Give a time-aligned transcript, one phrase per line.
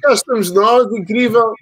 [0.00, 1.52] cá estamos nós, incrível.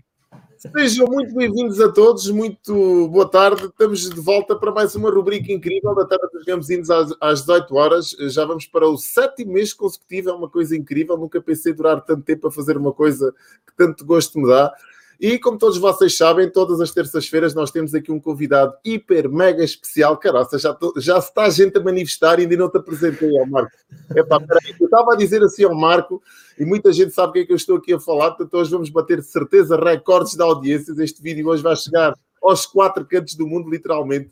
[0.59, 3.67] Sejam muito bem-vindos a todos, muito boa tarde.
[3.67, 7.75] Estamos de volta para mais uma rubrica incrível da Terra dos Gambuzinos às, às 18
[7.75, 8.11] horas.
[8.33, 11.17] Já vamos para o sétimo mês consecutivo, é uma coisa incrível.
[11.17, 13.33] Nunca pensei durar tanto tempo a fazer uma coisa
[13.67, 14.73] que tanto gosto me dá.
[15.19, 19.65] E como todos vocês sabem, todas as terças-feiras nós temos aqui um convidado hiper, mega
[19.65, 20.17] especial.
[20.19, 23.47] Caraca, já, tô, já está a gente a manifestar e ainda não te apresentei ao
[23.47, 23.73] Marco.
[24.15, 26.23] Epá, peraí, eu estava a dizer assim ao Marco,
[26.59, 28.71] e muita gente sabe o que é que eu estou aqui a falar, portanto hoje
[28.71, 30.99] vamos bater de certeza recordes de audiências.
[30.99, 34.31] Este vídeo hoje vai chegar aos quatro cantos do mundo, literalmente,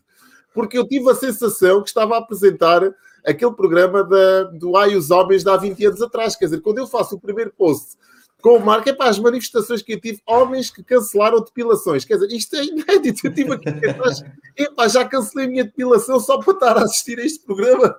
[0.53, 2.83] porque eu tive a sensação que estava a apresentar
[3.25, 6.37] aquele programa da, do Ai os Homens de há 20 anos atrás.
[6.37, 7.97] Quer dizer, quando eu faço o primeiro post
[8.45, 12.05] com o Marco, é para as manifestações que eu tive, homens que cancelaram depilações.
[12.05, 13.27] Quer dizer, isto é inédito.
[13.27, 14.23] Eu tive aqui atrás,
[14.55, 17.97] epá, já cancelei a minha depilação só para estar a assistir a este programa.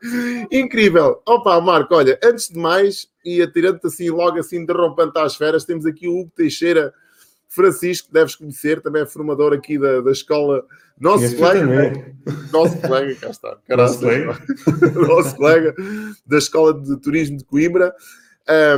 [0.52, 1.20] Incrível.
[1.26, 5.84] Opa, Marco, olha, antes de mais, e atirando-te assim, logo assim, derrompando às feras, temos
[5.84, 6.94] aqui o Hugo Teixeira
[7.50, 10.64] Francisco, que deves conhecer, também é formador aqui da, da escola.
[11.00, 12.14] Nosso colega, né?
[12.54, 14.38] nosso colega, cá está, nosso colega.
[15.08, 15.76] nosso colega
[16.24, 17.96] da Escola de Turismo de Coimbra.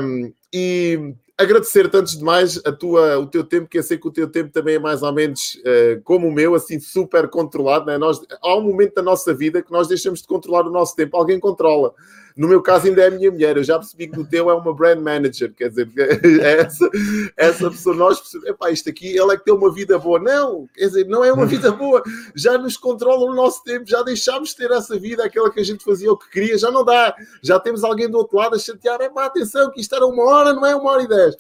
[0.02, 4.08] Um, e agradecer-te antes de mais a tua, o teu tempo, que eu sei que
[4.08, 7.86] o teu tempo também é mais ou menos uh, como o meu, assim, super controlado.
[7.86, 7.98] Né?
[7.98, 11.16] Nós, há um momento da nossa vida que nós deixamos de controlar o nosso tempo,
[11.16, 11.94] alguém controla.
[12.38, 13.58] No meu caso, ainda é a minha mulher.
[13.58, 16.90] Eu já percebi que o teu é uma brand manager, quer dizer, é essa,
[17.36, 20.20] essa pessoa, nós percebemos, epá, isto aqui, ela é que tem uma vida boa.
[20.20, 22.04] Não, quer dizer, não é uma vida boa.
[22.36, 25.64] Já nos controla o nosso tempo, já deixámos de ter essa vida, aquela que a
[25.64, 27.16] gente fazia o que queria, já não dá.
[27.42, 30.24] Já temos alguém do outro lado a chatear, é pá, atenção, que isto era uma
[30.24, 31.36] hora, não é uma hora e dez.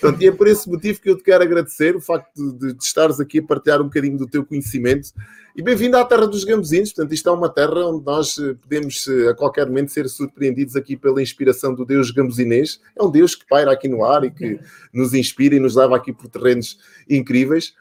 [0.00, 2.84] Portanto, e é por esse motivo que eu te quero agradecer o facto de, de,
[2.84, 5.10] estares aqui a partilhar um bocadinho do teu conhecimento.
[5.56, 6.92] E bem-vindo à Terra dos Gambuzinos.
[6.92, 10.76] Portanto, isto é uma terra onde nós eh, podemos eh, a qualquer momento ser surpreendidos
[10.76, 12.78] aqui pela inspiração do Deus gambuzinês.
[12.94, 14.60] É um Deus que paira aqui no ar e que
[14.92, 17.72] nos inspira e nos leva aqui por terrenos incríveis.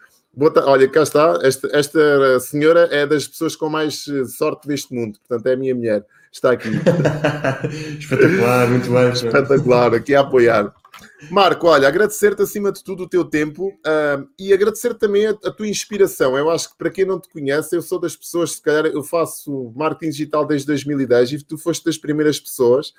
[0.65, 1.39] Olha, cá está.
[1.43, 5.19] Esta, esta senhora é das pessoas com mais eh, sorte deste mundo.
[5.27, 6.05] Portanto, é a minha mulher.
[6.31, 6.69] Está aqui.
[7.99, 9.09] Espetacular, muito bem.
[9.11, 10.73] Espetacular, aqui a apoiar.
[11.31, 15.51] Marco, olha, agradecer-te acima de tudo o teu tempo uh, e agradecer também a, a,
[15.51, 16.37] tua inspiração.
[16.37, 19.03] Eu acho que para quem não te conhece, eu sou das pessoas, se calhar eu
[19.03, 22.89] faço marketing digital desde 2010 e tu foste das primeiras pessoas.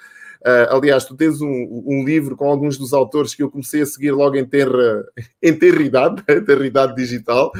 [0.40, 3.86] Uh, aliás, tu tens um, um, livro com alguns dos autores que eu comecei a
[3.86, 5.04] seguir logo em terra,
[5.42, 7.50] em terra idade, terra idade digital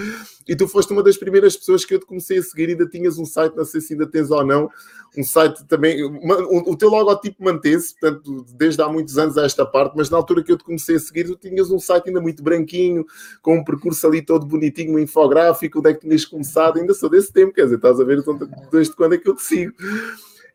[0.49, 2.69] e tu foste uma das primeiras pessoas que eu te comecei a seguir.
[2.69, 4.71] Ainda tinhas um site, não sei se ainda tens ou não,
[5.19, 6.05] um site também.
[6.05, 10.09] Uma, um, o teu logotipo mantém-se, portanto, desde há muitos anos a esta parte, mas
[10.09, 13.05] na altura que eu te comecei a seguir, tu tinhas um site ainda muito branquinho,
[13.43, 16.79] com um percurso ali todo bonitinho, um infográfico, onde é que tinhas começado.
[16.79, 18.39] Ainda sou desse tempo, quer dizer, estás a ver então,
[18.71, 19.73] desde quando é que eu te sigo.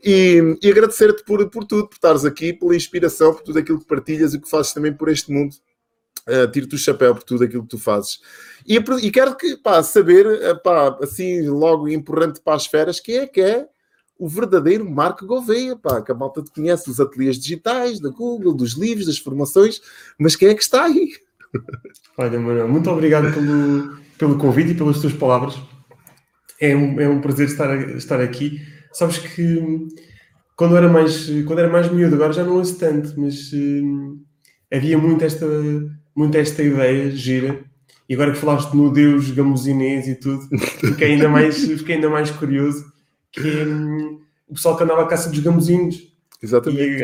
[0.03, 3.85] E, e agradecer-te por, por tudo, por estares aqui, pela inspiração, por tudo aquilo que
[3.85, 5.56] partilhas e que fazes também por este mundo.
[6.28, 8.19] Uh, Tiro-te o chapéu por tudo aquilo que tu fazes.
[8.66, 13.17] E, e quero que, pá, saber, eh, pá, assim, logo empurrando para as feras, quem
[13.17, 13.67] é que é
[14.21, 18.53] o verdadeiro Marco Gouveia, pá, que a malta te conhece dos ateliês digitais, da Google,
[18.53, 19.81] dos livros, das formações,
[20.15, 21.13] mas quem é que está aí?
[22.15, 25.59] Olha, Manuel, muito obrigado pelo, pelo convite e pelas tuas palavras.
[26.59, 28.61] É um, é um prazer estar, estar aqui.
[28.93, 29.87] Sabes que
[30.55, 34.21] quando era mais, quando era mais miúdo, agora já não ouço tanto, mas hum,
[34.71, 35.47] havia muito esta,
[36.15, 37.65] muito esta ideia gira
[38.07, 40.47] e agora que falaste no Deus gamusinês e tudo,
[40.79, 42.91] fiquei ainda mais, fiquei ainda mais curioso,
[43.31, 46.11] que é hum, o pessoal que andava à caça dos gamuzinhos.
[46.41, 47.03] Exatamente.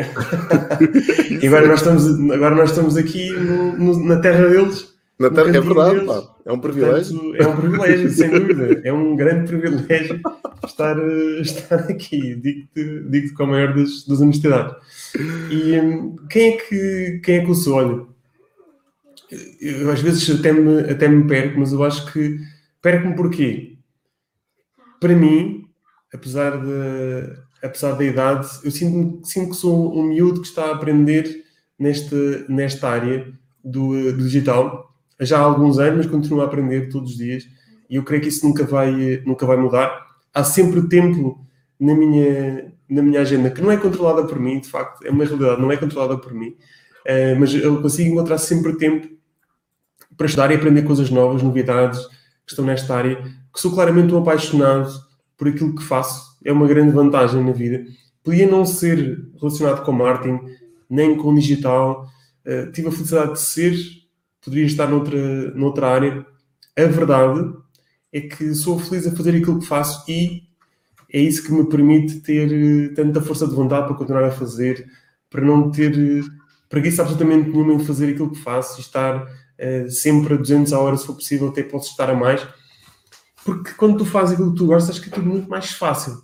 [1.31, 4.95] E, e, agora, nós estamos, agora nós estamos aqui no, no, na terra deles.
[5.19, 6.23] Na terra, é verdade, pá.
[6.45, 7.17] é um privilégio.
[7.17, 8.81] Portanto, é um privilégio, sem dúvida.
[8.83, 10.21] É um grande privilégio
[10.63, 10.97] estar,
[11.41, 14.75] estar aqui, digo-te digo com a maior das, das honestidades.
[15.49, 17.75] E hum, quem é que, quem é que eu sou?
[17.75, 18.05] Olha,
[19.59, 22.39] eu às vezes até me, até me perco, mas eu acho que
[22.81, 23.77] perco-me porquê?
[24.99, 25.66] Para mim,
[26.13, 30.71] apesar, de, apesar da idade, eu sinto, sinto que sou um miúdo que está a
[30.71, 31.43] aprender
[31.77, 33.31] nesta, nesta área
[33.63, 34.87] do, do digital
[35.19, 37.43] já há alguns anos, mas continuo a aprender todos os dias
[37.89, 40.05] e eu creio que isso nunca vai, nunca vai mudar.
[40.33, 41.43] Há sempre tempo
[41.79, 45.25] na minha, na minha agenda que não é controlada por mim, de facto, é uma
[45.25, 49.07] realidade, não é controlada por mim, uh, mas eu consigo encontrar sempre tempo
[50.15, 51.99] para estudar e aprender coisas novas, novidades
[52.45, 53.15] que estão nesta área,
[53.53, 55.06] que sou claramente um apaixonado
[55.37, 57.85] por aquilo que faço, é uma grande vantagem na vida.
[58.23, 60.39] Podia não ser relacionado com marketing,
[60.89, 62.07] nem com digital,
[62.45, 63.77] uh, tive a felicidade de ser,
[64.41, 66.25] poderia estar noutra, noutra área.
[66.77, 67.53] A verdade
[68.11, 70.47] é que sou feliz a fazer aquilo que faço e
[71.11, 72.47] é isso que me permite ter
[72.91, 74.85] uh, tanta força de vontade para continuar a fazer,
[75.29, 76.25] para não ter uh,
[76.69, 80.79] preguiça absolutamente nenhuma em fazer aquilo que faço e estar uh, sempre a 200 a
[80.79, 82.45] hora, se for possível, até posso estar a mais.
[83.47, 86.15] Porque quando tu fazes aquilo que tu gostas, acho que é tudo muito mais fácil.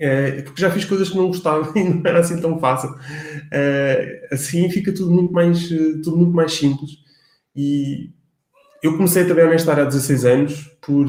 [0.00, 2.88] Uh, porque já fiz coisas que não gostava e não era assim tão fácil.
[2.88, 6.92] Uh, assim fica tudo muito mais, tudo muito mais simples.
[7.54, 8.12] E
[8.82, 11.06] eu comecei a trabalhar nesta área há 16 anos por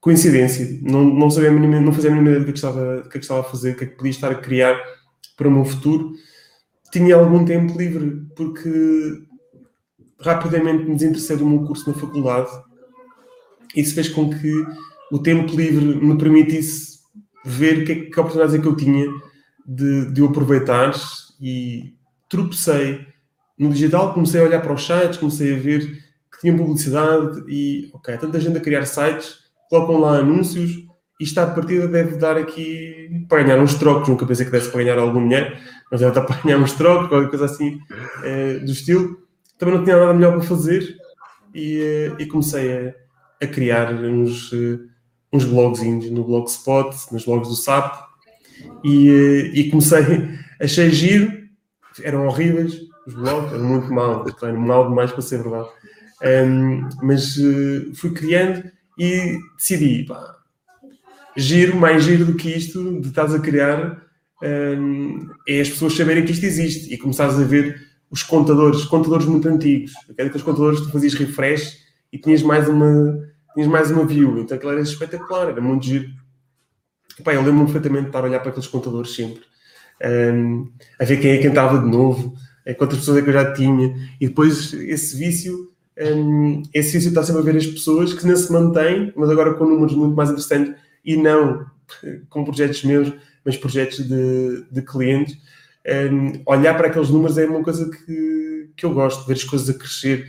[0.00, 0.80] coincidência.
[0.82, 3.40] Não, não sabia mínima, não fazia a mínima ideia do que, estava, do que estava
[3.40, 4.76] a fazer, o que é que podia estar a criar
[5.36, 6.12] para o meu futuro.
[6.90, 9.22] Tinha algum tempo livre, porque
[10.18, 12.50] rapidamente me desinteressei do meu curso na faculdade.
[13.78, 14.66] Isso fez com que
[15.12, 16.98] o tempo livre me permitisse
[17.44, 19.06] ver que, que oportunidades é que eu tinha
[19.66, 20.92] de, de aproveitar
[21.40, 21.94] e
[22.28, 23.06] tropecei
[23.58, 25.86] no digital, comecei a olhar para os sites, comecei a ver
[26.30, 29.38] que tinha publicidade e, ok, tanta gente a criar sites,
[29.68, 30.70] colocam lá anúncios
[31.20, 34.08] e está de partida deve dar aqui para ganhar uns trocos.
[34.08, 35.56] Nunca pensei que desse para ganhar algum dinheiro,
[35.90, 37.80] mas deve dar para ganhar uns trocos, qualquer coisa assim
[38.22, 39.18] é, do estilo.
[39.56, 40.96] Também não tinha nada melhor para fazer
[41.52, 42.94] e, eh, e comecei a,
[43.40, 44.78] a, criar uns, eh,
[45.32, 48.08] uns blogzinhos no Blogspot, nos blogs do SAP.
[48.84, 50.28] E, e comecei,
[50.60, 51.32] achei giro,
[52.02, 55.68] eram horríveis os blogs, eram muito mal, eram mal demais para ser verdade.
[56.22, 60.36] Um, mas uh, fui criando e decidi, pá,
[61.36, 64.02] giro, mais giro do que isto, de estás a criar,
[64.42, 69.26] um, é as pessoas saberem que isto existe e começares a ver os contadores, contadores
[69.26, 71.78] muito antigos, aqueles contadores que tu fazias refresh
[72.12, 73.18] e tinhas mais uma,
[73.54, 76.08] tinhas mais uma view, então aquilo era espetacular, era muito giro.
[77.24, 79.42] Pá, eu lembro-me perfeitamente de estar a olhar para aqueles contadores sempre,
[80.34, 82.34] um, a ver quem é que entrava de novo,
[82.64, 85.68] eh, quantas pessoas é que eu já tinha, e depois esse vício
[86.00, 89.54] um, esse vício está sempre a ver as pessoas que não se mantêm, mas agora
[89.54, 90.74] com números muito mais interessantes
[91.04, 91.66] e não
[92.28, 93.12] com projetos meus,
[93.44, 95.36] mas projetos de, de clientes.
[96.12, 99.70] Um, olhar para aqueles números é uma coisa que, que eu gosto, ver as coisas
[99.70, 100.26] a crescer,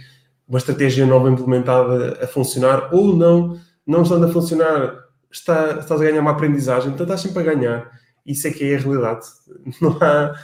[0.50, 4.98] uma estratégia nova implementada a funcionar ou não, não estando a funcionar,
[5.32, 7.92] está, estás a ganhar uma aprendizagem, então estás sempre a ganhar.
[8.26, 9.26] Isso é que é a realidade.
[9.82, 10.36] Não há,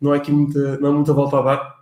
[0.00, 1.74] não há aqui muita, não há muita volta a dar.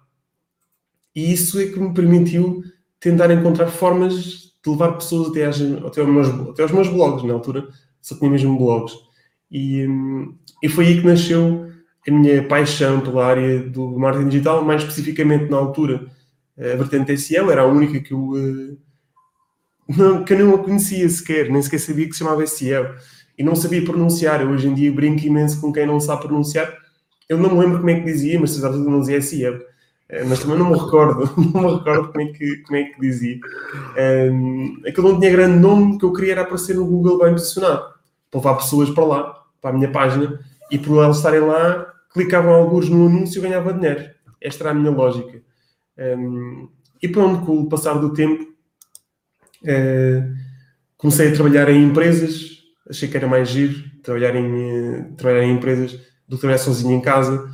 [1.14, 2.62] E isso é que me permitiu
[3.00, 4.14] tentar encontrar formas
[4.62, 7.68] de levar pessoas até, às, até, aos, meus, até aos meus blogs, na altura
[8.00, 8.94] só tinha mesmo blogs.
[9.50, 9.86] E,
[10.62, 11.70] e foi aí que nasceu
[12.06, 16.06] a minha paixão pela área do marketing digital, mais especificamente na altura.
[16.60, 18.76] A vertente SEO era a única que eu, eh,
[19.96, 22.94] não, que eu não a conhecia sequer, nem sequer sabia que se chamava SEO.
[23.38, 24.42] E não sabia pronunciar.
[24.42, 26.76] Eu hoje em dia brinco imenso com quem não sabe pronunciar.
[27.28, 29.60] Eu não me lembro como é que dizia, mas se não dizia SEO.
[30.10, 33.00] Eh, mas também não me recordo, não me recordo como é que, como é que
[33.00, 33.38] dizia.
[33.96, 37.32] Um, ehm, aquilo não tinha grande nome, que eu queria era aparecer no Google bem
[37.32, 37.94] posicionado,
[38.30, 40.40] para levar pessoas para lá, para a minha página,
[40.70, 44.10] e por elas estarem lá, clicavam alguns no anúncio e ganhava dinheiro.
[44.40, 45.40] Esta era a minha lógica.
[46.00, 46.68] Um,
[47.02, 48.42] e pronto, com o passar do tempo,
[49.62, 50.34] uh,
[50.96, 52.58] comecei a trabalhar em empresas,
[52.88, 55.92] achei que era mais giro trabalhar em, uh, trabalhar em empresas
[56.26, 57.50] do que trabalhar sozinho em casa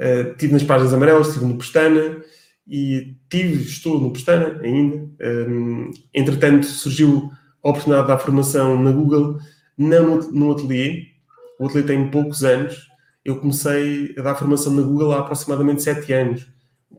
[0.00, 2.22] Uh, tive nas páginas amarelas, estive no Pestana
[2.66, 4.96] e tive, estou no Pestana ainda.
[4.96, 7.30] Um, eh, entretanto, surgiu
[7.62, 9.38] a oportunidade da formação na Google,
[9.76, 11.08] não no, no ateliê.
[11.58, 12.88] O ateliê tem poucos anos.
[13.22, 16.48] Eu comecei a dar formação na Google há aproximadamente sete anos,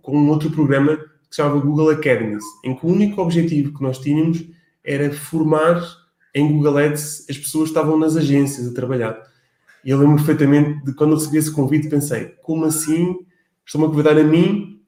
[0.02, 3.82] com um outro programa que se chamava Google Academies, em que o único objetivo que
[3.82, 4.44] nós tínhamos
[4.84, 5.82] era formar
[6.34, 9.22] em Google Ads as pessoas que estavam nas agências a trabalhar.
[9.84, 13.18] E eu lembro perfeitamente de quando eu recebi esse convite, pensei: como assim
[13.66, 14.80] estão-me a convidar a mim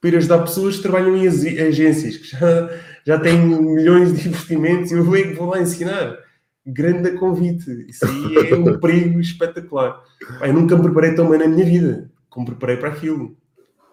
[0.00, 2.70] para ir ajudar pessoas que trabalham em agências, que já,
[3.06, 6.18] já têm milhões de investimentos e eu vou lá ensinar?
[6.64, 7.86] Grande convite.
[7.88, 10.00] Isso aí é um perigo espetacular.
[10.40, 13.36] Eu nunca me preparei tão bem na minha vida como preparei para aquilo.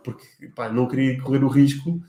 [0.03, 0.25] Porque
[0.55, 1.99] pá, não queria correr o risco.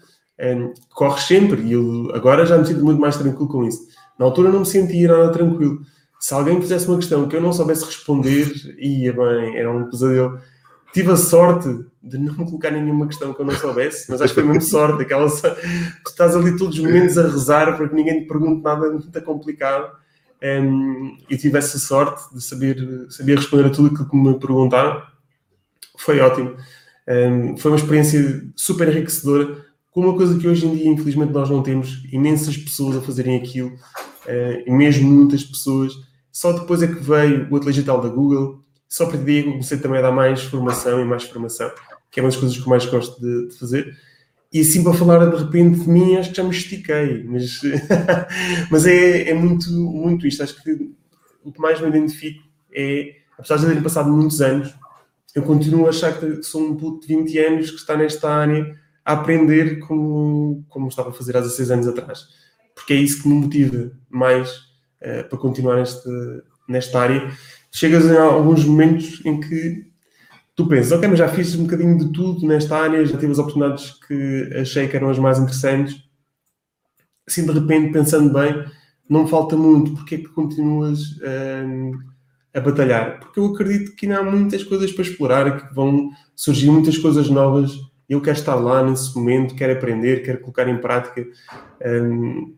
[0.40, 1.62] Um, corres sempre.
[1.62, 3.80] E eu agora já me sinto muito mais tranquilo com isso.
[4.18, 5.80] Na altura não me sentia nada tranquilo
[6.20, 10.38] se alguém fizesse uma questão que eu não soubesse responder, ia bem, era um pesadelo.
[10.92, 11.68] Tive a sorte
[12.02, 14.68] de não me colocar nenhuma questão que eu não soubesse, mas acho que foi mesmo
[14.68, 15.02] sorte.
[15.02, 18.90] Aquela, tu estás ali todos os momentos a rezar para que ninguém te pergunte nada
[18.90, 19.90] muito complicado.
[20.42, 22.76] Um, e tive essa sorte de saber,
[23.08, 25.02] saber responder a tudo aquilo que me perguntaram.
[25.96, 26.54] Foi ótimo.
[27.10, 31.50] Um, foi uma experiência super enriquecedora, com uma coisa que hoje em dia, infelizmente, nós
[31.50, 35.92] não temos imensas pessoas a fazerem aquilo, uh, e mesmo muitas pessoas
[36.32, 38.62] só depois é que veio o ateliê digital da Google.
[38.88, 41.70] Só para dia comecei também a dar mais formação e mais formação,
[42.10, 43.96] que é uma das coisas que eu mais gosto de, de fazer.
[44.52, 47.60] E assim para falar de repente de mim, acho que já me estiquei, mas,
[48.70, 50.42] mas é, é muito, muito isto.
[50.42, 50.90] Acho que
[51.44, 54.74] o que mais me identifico é, apesar de terem passado muitos anos,
[55.34, 58.76] eu continuo a achar que sou um puto de 20 anos que está nesta área
[59.04, 62.26] a aprender como, como estava a fazer há 16 anos atrás.
[62.74, 64.50] Porque é isso que me motiva mais
[65.00, 66.08] uh, para continuar neste,
[66.68, 67.30] nesta área.
[67.70, 69.90] Chegas a alguns momentos em que
[70.56, 73.38] tu pensas, ok, mas já fiz um bocadinho de tudo nesta área, já tive as
[73.38, 76.02] oportunidades que achei que eram as mais interessantes.
[77.26, 78.64] Assim, de repente, pensando bem,
[79.08, 81.98] não falta muito, porque é que continuas uh,
[82.54, 83.20] a batalhar?
[83.20, 87.28] Porque eu acredito que ainda há muitas coisas para explorar, que vão surgir muitas coisas
[87.28, 87.72] novas.
[88.08, 91.26] Eu quero estar lá nesse momento, quero aprender, quero colocar em prática,
[92.02, 92.54] um,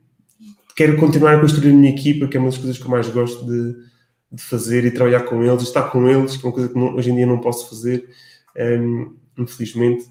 [0.75, 3.09] quero continuar a construir a minha equipa, que é uma das coisas que eu mais
[3.09, 3.75] gosto de,
[4.33, 6.95] de fazer e trabalhar com eles, estar com eles, que é uma coisa que não,
[6.95, 8.09] hoje em dia não posso fazer,
[8.57, 10.07] um, infelizmente.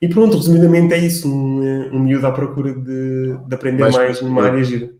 [0.00, 1.60] E pronto, resumidamente é isso, um,
[1.92, 4.90] um miúdo à procura de, de aprender mais, mais numa área gira.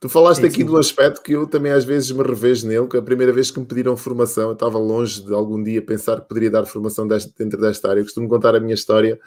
[0.00, 2.96] Tu falaste é aqui do aspecto que eu também às vezes me revejo nele, que
[2.96, 6.28] a primeira vez que me pediram formação, eu estava longe de algum dia pensar que
[6.28, 8.00] poderia dar formação deste, dentro desta área.
[8.00, 9.18] Eu costumo contar a minha história,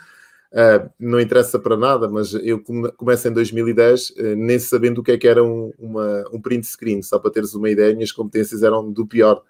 [0.51, 2.63] uh, não interessa para nada, mas eu
[2.97, 6.67] começo em 2010, uh, nem sabendo o que é que era um, uma, um print
[6.67, 9.41] screen, só para teres uma ideia, minhas competências eram do pior.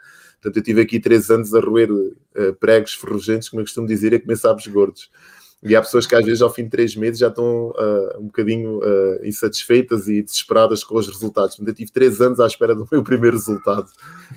[0.42, 4.14] Portanto, eu tive aqui três anos a roer uh, pregos ferrugentes, como eu costumo dizer,
[4.14, 5.10] a comer sabes gordos.
[5.62, 8.28] E há pessoas que às vezes ao fim de três meses já estão uh, um
[8.28, 11.60] bocadinho uh, insatisfeitas e desesperadas com os resultados.
[11.60, 13.92] Eu tive três anos à espera do meu primeiro resultado.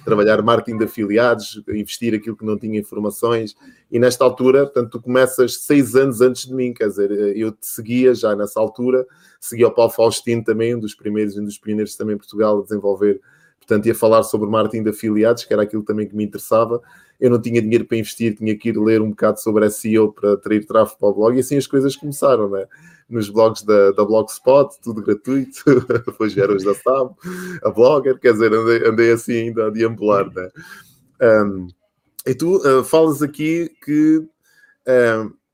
[0.05, 3.55] Trabalhar marketing de afiliados, investir aquilo que não tinha informações.
[3.89, 7.69] E nesta altura, portanto, tu começas seis anos antes de mim, quer dizer, eu te
[7.69, 9.07] seguia já nessa altura,
[9.41, 12.63] seguia o Paulo Faustino também, um dos primeiros, um dos pioneiros também em Portugal a
[12.63, 13.21] desenvolver
[13.63, 16.83] portanto ia falar sobre marketing de afiliados, que era aquilo também que me interessava.
[17.21, 20.33] Eu não tinha dinheiro para investir, tinha que ir ler um bocado sobre SEO para
[20.33, 22.67] atrair tráfego para o blog, e assim as coisas começaram, né?
[23.09, 25.63] Nos blogs da, da Blogspot, tudo gratuito,
[26.05, 27.15] depois vieram os da SAB,
[27.63, 30.51] a Blogger, quer dizer, andei, andei assim ainda a deambular, né?
[31.23, 31.69] Um,
[32.27, 34.27] e tu uh, falas aqui que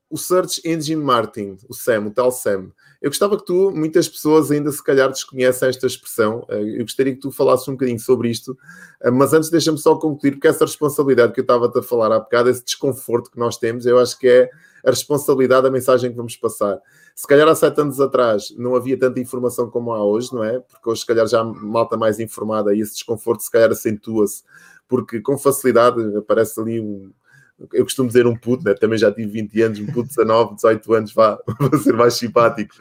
[0.09, 4.49] o Search Engine Marketing, o SEM, o tal SEM, eu gostava que tu, muitas pessoas
[4.51, 8.29] ainda se calhar desconhecem esta expressão, eh, eu gostaria que tu falasses um bocadinho sobre
[8.29, 8.57] isto,
[9.01, 12.19] eh, mas antes deixa-me só concluir, porque essa responsabilidade que eu estava a falar há
[12.19, 14.49] bocado, esse desconforto que nós temos, eu acho que é
[14.85, 16.79] a responsabilidade da mensagem que vamos passar.
[17.15, 20.59] Se calhar há sete anos atrás não havia tanta informação como há hoje, não é?
[20.59, 24.43] Porque hoje, se calhar, já há malta mais informada e esse desconforto, se calhar, acentua-se,
[24.87, 27.11] porque com facilidade aparece ali um,
[27.73, 28.73] eu costumo dizer um puto, né?
[28.73, 32.13] também já tive 20 anos, um puto de 19, 18 anos, vá, para ser mais
[32.13, 32.73] simpático,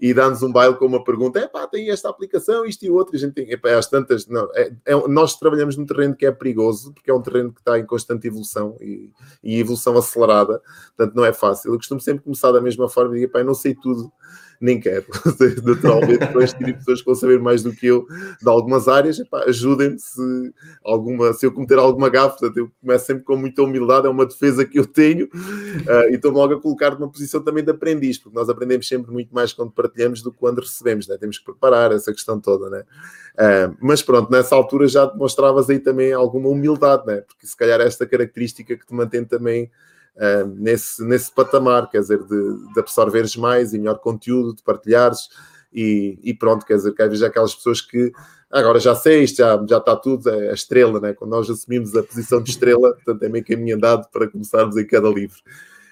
[0.00, 3.14] e dá-nos um baile com uma pergunta: é pá, tem esta aplicação, isto e outro,
[3.14, 6.26] e a gente tem, epá, às tantas, não, é, é, nós trabalhamos num terreno que
[6.26, 9.10] é perigoso, porque é um terreno que está em constante evolução e,
[9.42, 10.60] e evolução acelerada,
[10.96, 11.72] portanto não é fácil.
[11.72, 14.12] Eu costumo sempre começar da mesma forma e dizer, pá, eu não sei tudo
[14.64, 15.04] nem quero.
[15.62, 18.06] Naturalmente, depois tive pessoas que vão saber mais do que eu
[18.42, 20.54] de algumas áreas, ajudem-me se,
[21.34, 24.64] se eu cometer alguma gafe, portanto, eu começo sempre com muita humildade, é uma defesa
[24.64, 28.36] que eu tenho, uh, e estou-me logo a colocar numa posição também de aprendiz, porque
[28.36, 31.18] nós aprendemos sempre muito mais quando partilhamos do que quando recebemos, né?
[31.18, 32.84] temos que preparar essa questão toda, né?
[33.34, 37.20] Uh, mas pronto, nessa altura já demonstravas aí também alguma humildade, né?
[37.20, 39.70] porque se calhar esta característica que te mantém também
[40.16, 45.28] uh, nesse, nesse patamar, quer dizer, de, de, absorveres mais e melhor conteúdo, de partilhares
[45.72, 48.12] e, e pronto, quer dizer, que às vezes aquelas pessoas que
[48.50, 51.12] agora já sei, isto já, já está tudo, é a estrela, né?
[51.12, 54.86] quando nós assumimos a posição de estrela, portanto é meio caminho andado para começarmos em
[54.86, 55.38] cada livro.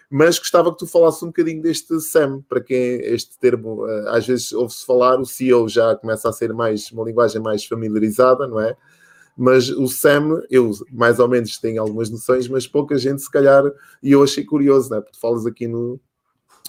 [0.09, 4.27] Mas gostava que tu falasses um bocadinho deste SAM, para quem este termo eh, às
[4.27, 8.61] vezes ouve-se falar, o CEO já começa a ser mais uma linguagem mais familiarizada, não
[8.61, 8.77] é?
[9.37, 13.65] Mas o Sam, eu mais ou menos tenho algumas noções, mas pouca gente se calhar,
[14.03, 15.01] e eu achei curioso, né?
[15.01, 15.99] porque falas aqui no,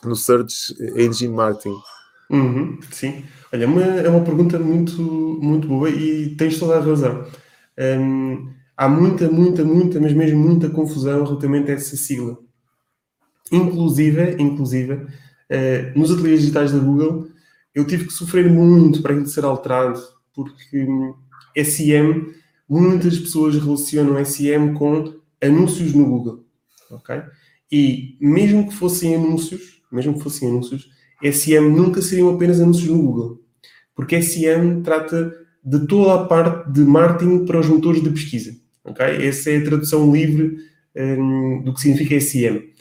[0.04, 1.76] no Search Engine Marketing.
[2.30, 6.82] Uhum, sim, olha, é uma, é uma pergunta muito, muito boa e tens toda a
[6.82, 7.28] razão.
[7.78, 12.38] Um, há muita, muita, muita, mas mesmo muita confusão relativamente a essa sigla.
[13.52, 17.28] Inclusive, inclusive uh, nos ateliês digitais da Google,
[17.76, 20.02] eu tive que sofrer muito para ele ser alterado,
[20.34, 21.14] porque um,
[22.82, 26.46] muitas pessoas relacionam SEM com anúncios no Google,
[26.90, 27.22] ok?
[27.72, 30.90] E mesmo que fossem anúncios, mesmo que fossem anúncios,
[31.32, 33.42] SEM nunca seriam apenas anúncios no Google,
[33.96, 39.06] porque SEM trata de toda a parte de marketing para os motores de pesquisa, ok?
[39.26, 40.58] Essa é a tradução livre
[40.96, 42.72] um, do que significa SEM.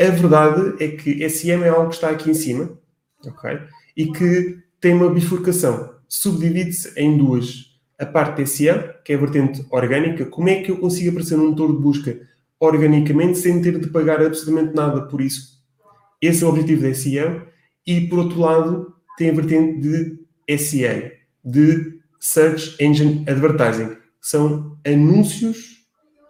[0.00, 2.78] A verdade é que SEM é algo que está aqui em cima,
[3.24, 3.58] ok?
[3.96, 7.67] E que tem uma bifurcação, subdivide-se em duas
[7.98, 11.50] a parte SEO, que é a vertente orgânica, como é que eu consigo aparecer num
[11.50, 12.20] motor de busca
[12.60, 15.58] organicamente sem ter de pagar absolutamente nada por isso?
[16.20, 17.46] Esse é o objetivo da SEO.
[17.86, 21.12] E, por outro lado, tem a vertente de SEA,
[21.44, 23.96] de Search Engine Advertising.
[24.20, 25.86] São anúncios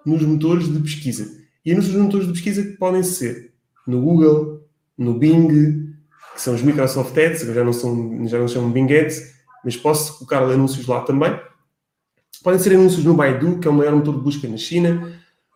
[0.06, 1.26] nos motores de pesquisa.
[1.64, 3.52] E anúncios nos motores de pesquisa que podem ser
[3.86, 4.62] no Google,
[4.96, 5.48] no Bing,
[6.34, 9.34] que são os Microsoft Ads, já não, são, já não chamam Bing Ads,
[9.64, 11.38] mas posso colocar anúncios lá também.
[12.42, 15.12] Podem ser anúncios no Baidu, que é o maior motor de busca na China,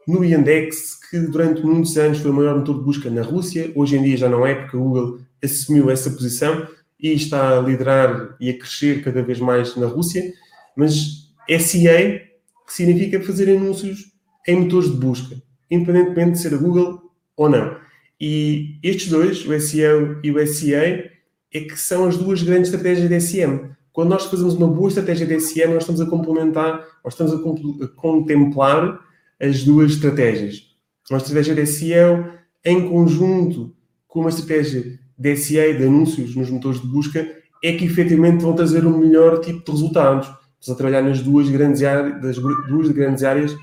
[0.06, 3.96] no Yandex, que durante muitos anos foi o maior motor de busca na Rússia, hoje
[3.96, 6.66] em dia já não é, porque a Google assumiu essa posição
[6.98, 10.32] e está a liderar e a crescer cada vez mais na Rússia,
[10.76, 12.20] mas SEA,
[12.66, 14.12] que significa fazer anúncios
[14.46, 15.36] em motores de busca,
[15.70, 17.02] independentemente de ser a Google
[17.36, 17.76] ou não.
[18.20, 21.10] E estes dois, o SEO e o SEA,
[21.52, 23.70] é que são as duas grandes estratégias de SEM.
[23.92, 27.88] Quando nós fazemos uma boa estratégia de SEM, nós estamos a complementar, nós estamos a,
[27.88, 28.98] contemplar
[29.40, 30.62] as duas estratégias.
[31.10, 32.32] Uma estratégia de SEO
[32.64, 33.74] em conjunto
[34.08, 37.28] com uma estratégia de SEA, de anúncios nos motores de busca,
[37.62, 40.26] é que efetivamente vão trazer o um melhor tipo de resultados.
[40.58, 43.54] Estamos a trabalhar nas duas grandes, áreas, das duas grandes áreas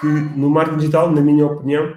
[0.00, 1.96] que no marketing digital, na minha opinião,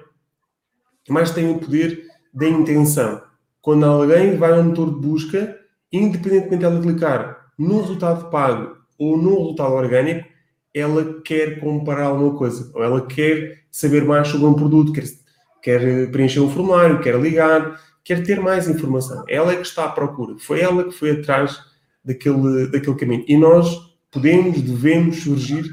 [1.10, 3.22] mais têm o poder da intenção.
[3.62, 5.58] Quando alguém vai a um motor de busca,
[5.92, 10.28] independentemente de ela clicar no resultado pago ou no resultado orgânico,
[10.74, 15.06] ela quer comparar alguma coisa, ou ela quer saber mais sobre um produto, quer,
[15.62, 19.24] quer preencher um formulário, quer ligar, quer ter mais informação.
[19.28, 20.36] Ela é que está à procura.
[20.40, 21.60] Foi ela que foi atrás
[22.04, 23.26] daquele, daquele caminho.
[23.28, 23.78] E nós
[24.12, 25.70] podemos, devemos surgir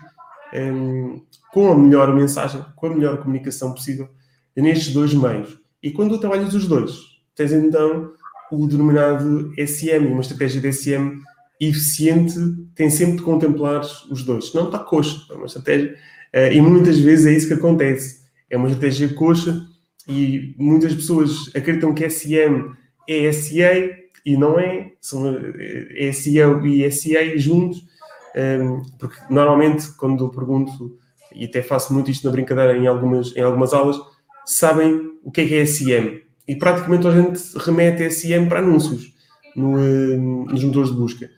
[0.52, 1.22] um,
[1.52, 4.08] com a melhor mensagem, com a melhor comunicação possível
[4.56, 5.58] nestes dois meios.
[5.82, 6.92] E quando trabalhas os dois,
[7.34, 8.12] tens então
[8.50, 11.20] o denominado SM, uma estratégia de SM
[11.60, 12.34] eficiente
[12.74, 14.52] tem sempre de contemplar os dois.
[14.54, 15.94] Não está coxa, é uma estratégia,
[16.34, 18.24] uh, e muitas vezes é isso que acontece.
[18.50, 19.66] É uma estratégia coxa
[20.08, 22.74] e muitas pessoas acreditam que SM
[23.08, 27.84] é SEA e não é, são é SEO e SEA juntos,
[28.34, 30.98] ehm, porque normalmente quando eu pergunto,
[31.34, 33.96] e até faço muito isto na brincadeira em algumas, em algumas aulas,
[34.46, 36.22] sabem o que é que é SEM.
[36.46, 39.14] E praticamente a gente remete SEM para anúncios
[39.56, 41.30] no, ehm, nos motores de busca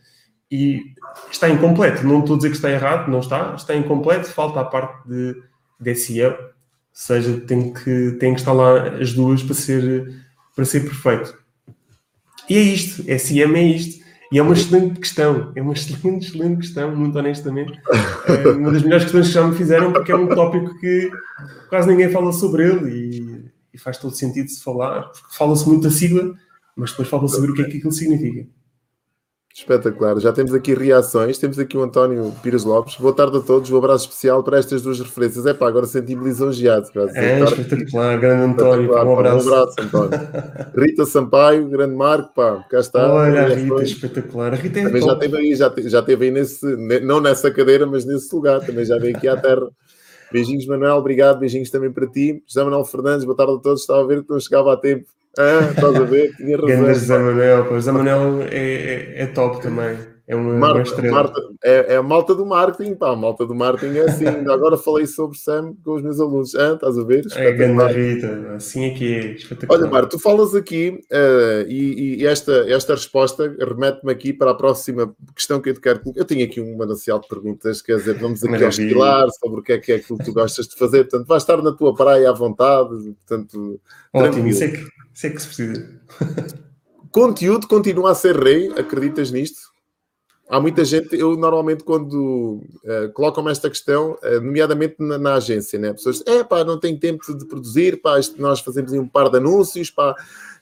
[0.51, 0.95] e
[1.31, 2.07] está incompleto.
[2.07, 5.37] Não estou a dizer que está errado, não está, está incompleto, falta a parte de,
[5.81, 6.37] de SEO, ou
[6.93, 10.15] seja, tem que, tem que estar lá as duas para ser,
[10.55, 11.37] para ser perfeito.
[12.49, 14.07] E é isto, SEM é isto.
[14.33, 17.79] E é uma excelente questão, é uma excelente, excelente questão, muito honestamente.
[18.27, 21.11] É uma das melhores questões que já me fizeram, porque é um tópico que
[21.69, 25.85] quase ninguém fala sobre ele e, e faz todo sentido se falar, porque fala-se muito
[25.85, 26.35] da sigla,
[26.75, 28.49] mas depois falta saber o que é que aquilo significa.
[29.57, 30.21] Espetacular.
[30.21, 31.39] Já temos aqui reações.
[31.39, 32.97] Temos aqui o António Pires Lopes.
[32.97, 33.71] Boa tarde a todos.
[33.71, 35.47] Um abraço especial para estas duas referências.
[35.47, 36.91] É pá, agora senti-me lisonjeado.
[37.15, 38.21] É, espetacular.
[38.21, 38.93] Grande António.
[38.93, 39.49] Um abraço.
[39.49, 40.11] Um abraço, António.
[40.77, 43.11] Rita Sampaio, grande Marco, pá, cá está.
[43.11, 44.53] Olha, a Rita, espetacular.
[44.53, 46.67] A Rita é Também já esteve aí, já, já teve aí nesse,
[47.01, 48.61] não nessa cadeira, mas nesse lugar.
[48.61, 49.71] Também já veio aqui à terra.
[50.31, 50.97] Beijinhos, Manuel.
[50.97, 51.39] Obrigado.
[51.39, 52.43] Beijinhos também para ti.
[52.47, 53.81] José Manuel Fernandes, boa tarde a todos.
[53.81, 55.07] Estava a ver que não chegava a tempo.
[55.39, 56.35] Ah, estás a ver?
[56.37, 56.95] Tinha razão.
[56.95, 59.99] José Manuel, José Manuel é, é, é, top também.
[60.29, 61.15] É uma, Marta, uma estrela.
[61.15, 63.11] Marta, é, é, a malta do marketing, pá.
[63.11, 64.27] A malta do marketing é assim.
[64.27, 66.53] Agora falei sobre Sam com os meus alunos.
[66.57, 67.25] Ah, estás a ver?
[67.37, 69.21] É grande Rita, assim é que é.
[69.35, 69.79] Espetacular.
[69.79, 74.55] Olha, Marta, tu falas aqui uh, e, e, esta, esta resposta remete-me aqui para a
[74.55, 76.19] próxima questão que eu te quero colocar.
[76.19, 79.75] Eu tenho aqui um manancial de perguntas, quer dizer, vamos aqui oscilar sobre o que
[79.75, 81.05] é que é aquilo que tu gostas de fazer.
[81.05, 83.15] Portanto, vais estar na tua praia à vontade.
[83.25, 83.81] Portanto,
[84.13, 86.01] Ótimo, isso é que isso é que se precisa.
[87.11, 89.75] Conteúdo continua a ser rei, acreditas nisto?
[90.47, 95.79] Há muita gente, eu normalmente quando uh, colocam-me esta questão, uh, nomeadamente na, na, agência,
[95.79, 95.93] né?
[95.95, 99.91] pessoas é pá, não tenho tempo de produzir, pá, nós fazemos um par de anúncios,
[99.91, 100.15] pá,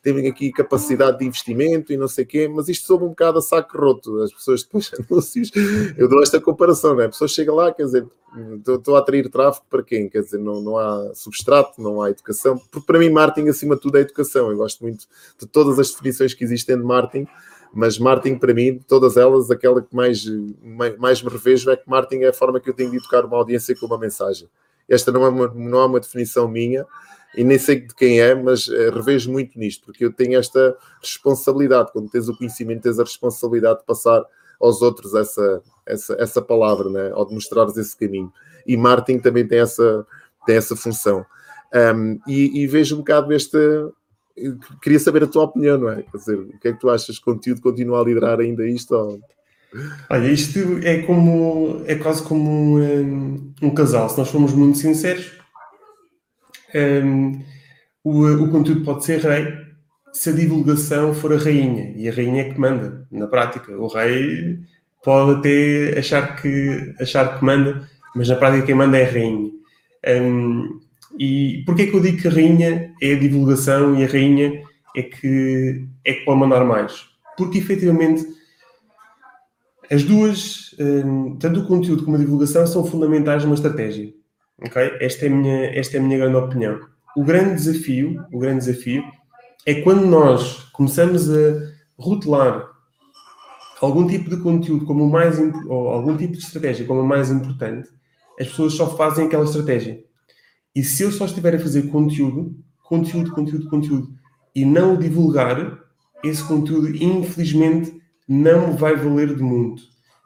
[0.05, 3.38] têm aqui capacidade de investimento e não sei o quê, mas isto soube um bocado
[3.38, 4.21] a saco roto.
[4.21, 5.51] As pessoas depois anúncios,
[5.97, 7.07] eu dou esta comparação, né?
[7.07, 8.07] a pessoa chega lá, quer dizer,
[8.59, 10.11] estou a atrair tráfego para quem?
[10.11, 13.81] Quer dizer, não, não há substrato, não há educação, porque para mim marketing acima de
[13.81, 15.07] tudo é educação, eu gosto muito
[15.40, 17.27] de todas as definições que existem de marketing,
[17.73, 20.23] mas marketing para mim, todas elas, aquela que mais,
[20.99, 23.38] mais me revejo é que marketing é a forma que eu tenho de educar uma
[23.38, 24.49] audiência com uma mensagem.
[24.87, 26.87] Esta não é uma, não é uma definição minha,
[27.37, 30.77] e nem sei de quem é, mas uh, revejo muito nisto, porque eu tenho esta
[31.01, 34.25] responsabilidade, quando tens o conhecimento, tens a responsabilidade de passar
[34.61, 37.12] aos outros essa, essa, essa palavra, né?
[37.14, 38.33] ou de mostrares esse caminho.
[38.66, 40.07] E marketing também tem essa,
[40.47, 41.25] tem essa função.
[41.75, 43.59] Um, e, e, vejo um bocado este.
[44.81, 46.03] Queria saber a tua opinião, não é?
[46.03, 47.18] Quer dizer, o que é que tu achas?
[47.18, 48.94] Conteúdo continua a liderar ainda isto?
[48.94, 49.20] Ou...
[50.09, 54.09] Olha, isto é como é quase como um, um casal.
[54.09, 55.33] Se nós formos muito sinceros,
[56.75, 57.43] um,
[58.03, 59.47] o, o conteúdo pode ser rei
[60.13, 63.77] se a divulgação for a rainha e a rainha é que manda na prática.
[63.77, 64.59] O rei
[65.03, 69.51] pode até achar que, achar que manda, mas na prática quem manda é a rainha.
[70.07, 70.81] Um,
[71.19, 74.65] E porquê que eu digo que a rainha é a divulgação e a rainha
[74.97, 77.07] é que, é que pode mandar mais?
[77.37, 78.27] Porque efetivamente
[79.91, 80.75] as duas,
[81.39, 84.13] tanto o conteúdo como a divulgação, são fundamentais numa estratégia.
[84.59, 84.97] Okay?
[85.01, 86.81] Esta, é a minha, esta é a minha grande opinião.
[87.17, 89.05] O grande desafio, o grande desafio
[89.67, 92.75] é quando nós começamos a rotular
[93.81, 97.31] algum tipo de conteúdo como o mais ou algum tipo de estratégia como o mais
[97.31, 97.88] importante,
[98.40, 100.03] as pessoas só fazem aquela estratégia.
[100.75, 104.14] E se eu só estiver a fazer conteúdo, conteúdo, conteúdo, conteúdo,
[104.55, 105.79] e não o divulgar,
[106.23, 109.83] esse conteúdo, infelizmente, não vai valer de muito.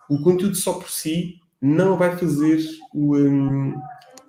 [0.08, 2.60] O conteúdo só por si não vai fazer
[2.94, 3.74] o, um,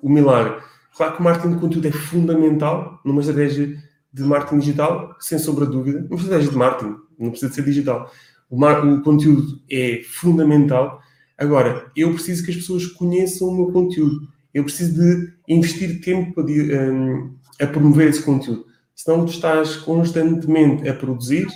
[0.02, 0.62] o milagre.
[0.96, 3.78] Claro que o marketing de conteúdo é fundamental numa estratégia
[4.12, 6.06] de marketing digital, sem sombra de dúvida.
[6.10, 8.12] Uma estratégia de marketing, não precisa de ser digital.
[8.50, 11.00] O, mar, o conteúdo é fundamental.
[11.38, 14.28] Agora, eu preciso que as pessoas conheçam o meu conteúdo.
[14.54, 18.66] Eu preciso de investir tempo um, a promover esse conteúdo.
[18.96, 21.48] Senão tu estás constantemente a produzir,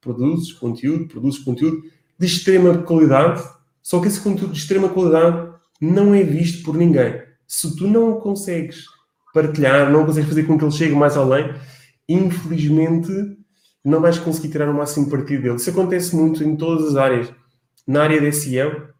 [0.00, 1.82] produzes conteúdo, produzes conteúdo
[2.18, 3.42] de extrema qualidade,
[3.82, 7.29] só que esse conteúdo de extrema qualidade não é visto por ninguém.
[7.50, 8.84] Se tu não consegues
[9.34, 11.52] partilhar, não consegues fazer com que ele chegue mais além,
[12.08, 13.10] infelizmente
[13.84, 15.56] não vais conseguir tirar o máximo partido dele.
[15.56, 17.34] Isso acontece muito em todas as áreas.
[17.84, 18.90] Na área de SEO,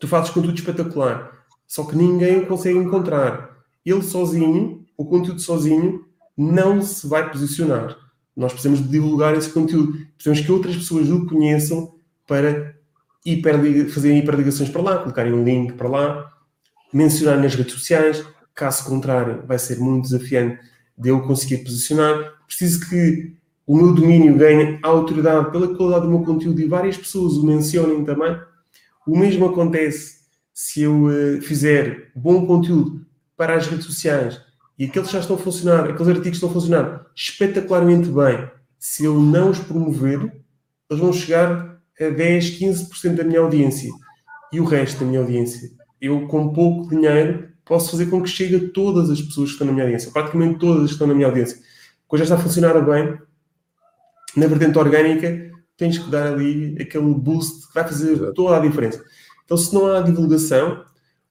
[0.00, 1.30] tu fazes conteúdo espetacular,
[1.66, 3.50] só que ninguém o consegue encontrar.
[3.84, 7.98] Ele sozinho, o conteúdo sozinho, não se vai posicionar.
[8.34, 9.92] Nós precisamos de divulgar esse conteúdo.
[10.16, 11.94] Precisamos que outras pessoas o conheçam
[12.26, 12.74] para
[13.26, 16.37] hiperliga, fazerem hiperligações para lá, colocarem um link para lá,
[16.92, 18.24] mencionar nas redes sociais.
[18.54, 20.58] Caso contrário, vai ser muito desafiante
[20.96, 22.34] de eu conseguir posicionar.
[22.46, 27.34] Preciso que o meu domínio ganhe autoridade pela qualidade do meu conteúdo e várias pessoas
[27.34, 28.36] o mencionem também.
[29.06, 30.18] O mesmo acontece
[30.52, 34.40] se eu uh, fizer bom conteúdo para as redes sociais
[34.78, 38.48] e aqueles já estão a funcionar, aqueles artigos estão a funcionar espetacularmente bem,
[38.78, 40.20] se eu não os promover,
[40.88, 43.90] eles vão chegar a 10, 15% da minha audiência
[44.52, 45.70] e o resto da minha audiência.
[46.00, 49.66] Eu, com pouco dinheiro, posso fazer com que chegue a todas as pessoas que estão
[49.66, 51.58] na minha audiência, praticamente todas as que estão na minha audiência.
[52.06, 53.18] Quando já está a funcionar bem,
[54.36, 59.02] na vertente orgânica, tens que dar ali aquele boost que vai fazer toda a diferença.
[59.44, 60.84] Então, se não há divulgação,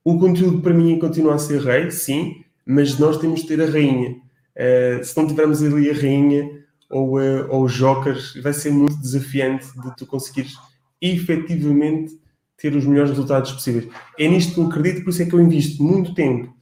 [0.04, 3.66] o conteúdo para mim continua a ser rei, sim, mas nós temos de ter a
[3.66, 4.16] rainha.
[4.56, 6.50] Uh, se não tivermos ali a rainha
[6.90, 10.54] ou, uh, ou os jokers, vai ser muito desafiante de tu conseguires
[11.02, 12.18] efetivamente
[12.58, 13.88] ter os melhores resultados possíveis.
[14.18, 16.54] É nisto que eu acredito, por isso é que eu invisto muito tempo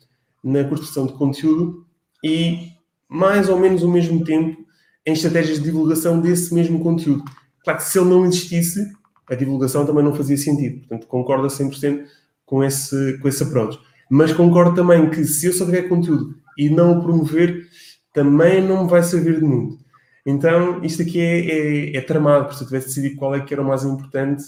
[0.43, 1.86] na construção de conteúdo
[2.23, 2.71] e
[3.08, 4.65] mais ou menos o mesmo tempo
[5.05, 7.23] em estratégias de divulgação desse mesmo conteúdo.
[7.63, 8.91] Claro que se ele não existisse,
[9.29, 10.79] a divulgação também não fazia sentido.
[10.79, 12.05] Portanto, concordo a 100%
[12.45, 13.79] com esse, com esse approach.
[14.10, 17.67] Mas concordo também que se eu só tiver conteúdo e não o promover,
[18.13, 19.84] também não me vai servir de muito.
[20.25, 23.53] Então, isto aqui é, é, é tramado, porque se eu tivesse decidido qual é que
[23.53, 24.43] era o mais importante,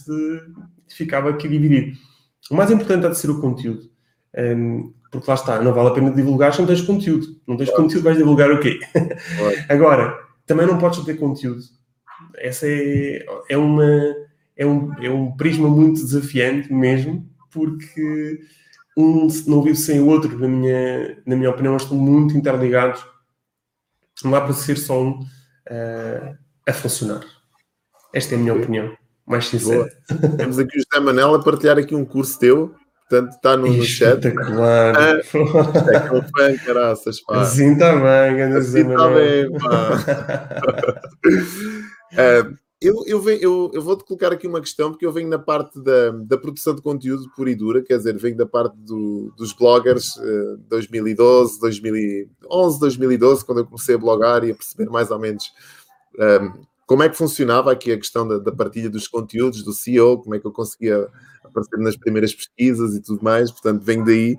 [0.89, 1.97] ficava aqui dividido.
[2.49, 3.89] O mais importante há de ser o conteúdo.
[4.37, 7.27] Um, porque lá está, não vale a pena divulgar se não tens conteúdo.
[7.47, 7.83] Não tens claro.
[7.83, 8.79] conteúdo, vais divulgar o quê?
[8.91, 9.57] Claro.
[9.69, 11.61] Agora, também não podes ter conteúdo.
[12.37, 14.15] Essa é, é, uma,
[14.55, 18.39] é, um, é um prisma muito desafiante mesmo, porque
[18.97, 23.05] um não vive sem o outro, na minha, na minha opinião, estão muito interligados.
[24.23, 27.21] Não dá para ser só um uh, a funcionar.
[28.13, 29.91] Esta é a minha opinião, mais sincera.
[30.37, 32.73] Temos aqui o José Manel a partilhar aqui um curso teu,
[33.09, 34.25] portanto está no, no chat.
[34.25, 34.95] Espetacular.
[34.97, 37.41] Ah, é que é um fã, caraças, pá.
[37.41, 40.85] Assim está bem, assim está bem, pá.
[42.13, 45.39] uh, Eu, eu, venho, eu, eu vou-te colocar aqui uma questão, porque eu venho na
[45.39, 49.33] parte da, da produção de conteúdo pura e dura, quer dizer, venho da parte do,
[49.35, 55.09] dos bloggers uh, 2012, 2011, 2012, quando eu comecei a blogar e a perceber mais
[55.09, 55.51] ou menos
[56.19, 56.53] um, ehm,
[56.87, 60.33] como é que funcionava aqui a questão da, da, partilha dos conteúdos, do CEO, como
[60.33, 61.07] é que eu conseguia
[61.43, 64.37] aparecer nas primeiras pesquisas e tudo mais, portanto, venho daí.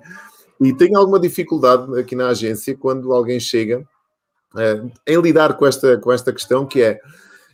[0.59, 3.87] E tenho alguma dificuldade aqui na agência quando alguém chega
[4.55, 6.99] uh, em lidar com esta, com esta questão que é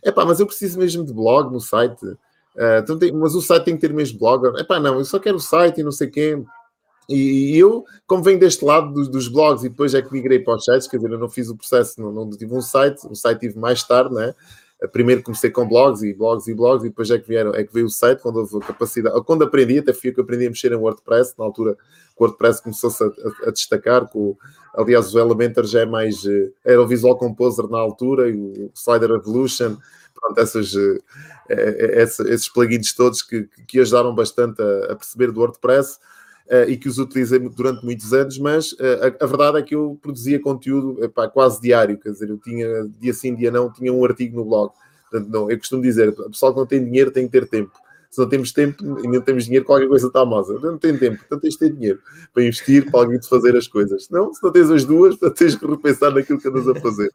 [0.02, 2.04] é pá, mas eu preciso mesmo de blog no site.
[2.06, 4.58] Uh, então tem, mas o site tem que ter mesmo blog.
[4.58, 6.42] É pá, não, eu só quero o site e não sei quê.
[7.08, 10.38] E, e eu, como venho deste lado dos, dos, blogs e depois é que migrei
[10.38, 13.06] para os sites, quer dizer, eu não fiz o processo, não, não tive um site,
[13.08, 14.34] o site tive mais tarde, né?
[14.92, 17.72] Primeiro comecei com blogs e blogs e blogs, e depois é que, vieram, é que
[17.72, 20.70] veio o site, quando houve capacidade, quando aprendi, até fui eu que aprendi a mexer
[20.70, 21.76] em WordPress, na altura
[22.16, 24.36] o WordPress começou-se a, a, a, destacar, com,
[24.74, 28.70] aliás o Elementor já é mais, eh, era o Visual Composer na altura, e o
[28.74, 29.76] Slider Evolution,
[30.14, 30.98] pronto, essas, eh,
[31.50, 35.98] eh, esses plugins todos que, que ajudaram bastante a, a perceber do WordPress.
[36.46, 39.74] Uh, e que os utilizei durante muitos anos, mas uh, a, a, verdade é que
[39.74, 43.92] eu produzia conteúdo epá, quase diário, quer dizer, eu tinha dia sim, dia não, tinha
[43.92, 44.72] um artigo no blog.
[45.10, 47.72] Portanto, não, eu costumo dizer, o pessoal que não tem dinheiro tem que ter tempo.
[48.10, 50.58] Se não temos tempo e não temos dinheiro, qualquer coisa está mosa.
[50.58, 52.00] Não tem tempo, então tens de ter dinheiro
[52.32, 54.08] para investir, para alguém te fazer as coisas.
[54.08, 57.12] Não, se não tens as duas, tens que repensar naquilo que andas a fazer.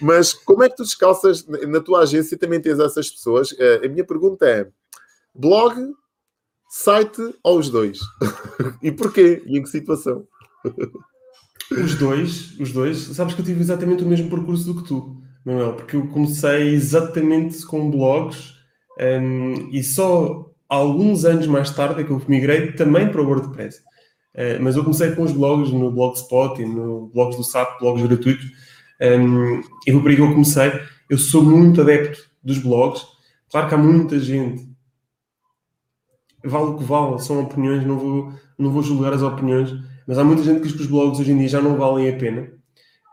[0.00, 3.54] Mas como é que tu descalças na tua agência também tens essas pessoas?
[3.58, 4.66] Eh, a minha pergunta é:
[5.34, 5.74] blog,
[6.74, 7.98] site ou os dois?
[8.82, 9.42] e porquê?
[9.46, 10.26] E em que situação?
[11.70, 12.98] Os dois, os dois.
[12.98, 16.74] Sabes que eu tive exatamente o mesmo percurso do que tu, Manuel, porque eu comecei
[16.74, 18.54] exatamente com blogs
[19.00, 23.78] um, e só alguns anos mais tarde é que eu migrei também para o WordPress.
[24.34, 28.04] Uh, mas eu comecei com os blogs no Blogspot e no blogs do SAP, blogs
[28.04, 28.46] gratuitos.
[29.00, 30.72] Um, e foi por aí que eu comecei.
[31.08, 33.02] Eu sou muito adepto dos blogs.
[33.48, 34.73] Claro que há muita gente.
[36.44, 39.74] Vale o que vale, são opiniões, não vou, não vou julgar as opiniões,
[40.06, 42.08] mas há muita gente que diz que os blogs hoje em dia já não valem
[42.08, 42.48] a pena.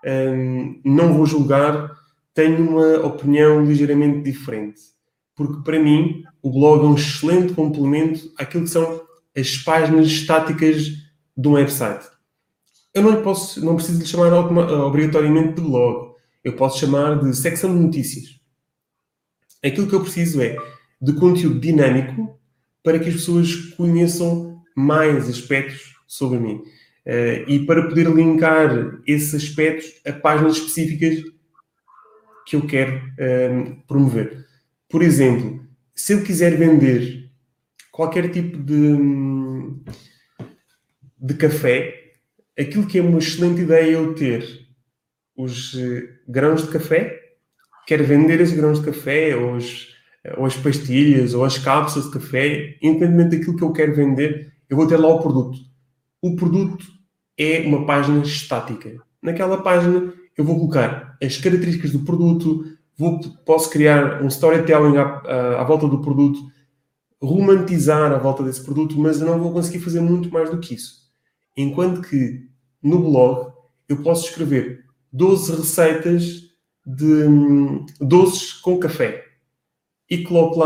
[0.06, 1.91] Um, não vou julgar,
[2.34, 4.91] tenho uma opinião ligeiramente diferente
[5.36, 9.02] porque para mim o blog é um excelente complemento àquilo que são
[9.36, 10.91] as páginas estáticas
[11.36, 12.06] de um website.
[12.94, 16.12] Eu não posso, não preciso lhe chamar obrigatoriamente de blog.
[16.44, 18.39] Eu posso chamar de secção de notícias.
[19.63, 20.58] Aquilo que eu preciso é
[21.02, 22.39] de conteúdo dinâmico
[22.84, 26.63] para que as pessoas conheçam mais aspectos sobre mim.
[27.06, 31.24] Uh, e para poder linkar esses aspectos a páginas específicas
[32.46, 34.46] que eu quero uh, promover.
[34.89, 35.65] Por exemplo,
[35.96, 37.30] se eu quiser vender
[37.91, 38.98] qualquer tipo de,
[41.17, 42.13] de café,
[42.58, 44.62] aquilo que é uma excelente ideia é eu ter
[45.36, 47.20] os eh, grãos de café,
[47.88, 49.91] quero vender esses grãos de café, ou, os,
[50.38, 54.78] ou as pastilhas, ou as cápsulas de café, independentemente daquilo que eu quero vender, eu
[54.78, 55.60] vou ter lá o produto.
[56.22, 56.86] O produto
[57.38, 59.02] é uma página estática.
[59.22, 62.66] Naquela página eu vou colocar as características do produto,
[62.98, 66.40] vou, posso criar um storytelling à, à, à, volta do produto,
[67.22, 70.76] romantizar à volta desse produto, mas eu não vou conseguir fazer muito mais do que
[70.76, 71.02] isso.
[71.58, 72.48] Enquanto que
[72.82, 73.52] no blog
[73.90, 76.52] eu posso escrever 12 receitas
[76.86, 79.31] de hum, doces com café
[80.12, 80.62] e coloco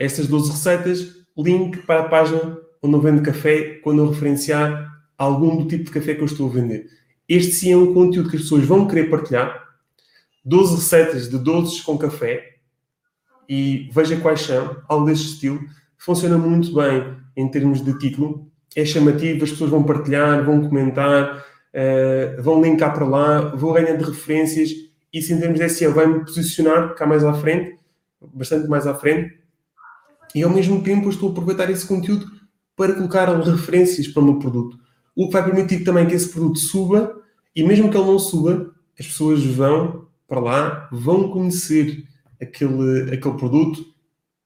[0.00, 5.56] essas 12 receitas, link para a página onde eu vendo café quando eu referenciar algum
[5.56, 6.86] do tipo de café que eu estou a vender.
[7.28, 9.68] Este sim é um conteúdo que as pessoas vão querer partilhar
[10.44, 12.56] 12 receitas de doces com café
[13.48, 15.60] e veja quais são, algo deste estilo.
[15.96, 21.38] Funciona muito bem em termos de título, é chamativo, as pessoas vão partilhar, vão comentar,
[21.38, 24.70] uh, vão linkar para lá, vou ganhando referências.
[25.12, 27.77] Isso em termos de SEO vai-me posicionar cá mais à frente,
[28.20, 29.38] bastante mais à frente,
[30.34, 32.26] e ao mesmo tempo eu estou a aproveitar esse conteúdo
[32.76, 34.78] para colocar referências para o meu produto.
[35.16, 37.20] O que vai permitir também que esse produto suba,
[37.54, 42.04] e mesmo que ele não suba, as pessoas vão para lá, vão conhecer
[42.40, 43.84] aquele, aquele produto,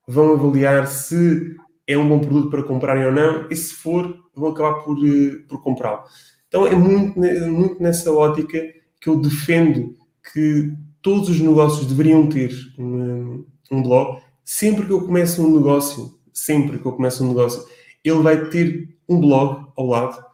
[0.06, 1.56] vão avaliar se
[1.86, 5.42] é um bom produto para comprarem ou não, e se for, vão acabar por, eh,
[5.48, 6.04] por comprá-lo.
[6.48, 8.62] Então é muito, muito nessa ótica
[9.00, 9.96] que eu defendo
[10.32, 14.20] que todos os negócios deveriam ter um, um blog.
[14.44, 17.64] Sempre que eu começo um negócio, sempre que eu começo um negócio,
[18.04, 20.24] ele vai ter um blog ao lado.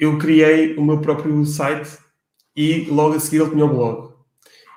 [0.00, 1.98] Eu criei o meu próprio site
[2.54, 4.12] e logo a seguir ele tinha o blog.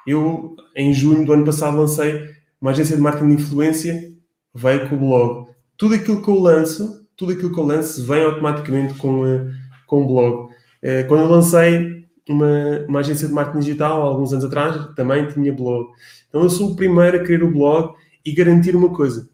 [0.06, 4.14] Eu, em junho do ano passado, lancei uma agência de marketing de influência,
[4.54, 5.48] veio com o blog.
[5.78, 9.48] Tudo aquilo que eu lanço, tudo aquilo que eu lanço vem automaticamente com, eh,
[9.88, 10.54] com o blog.
[10.82, 11.99] Eh, quando eu lancei
[12.30, 15.90] uma, uma agência de marketing digital, alguns anos atrás, também tinha blog.
[16.28, 19.28] Então eu sou o primeiro a querer o blog e garantir uma coisa,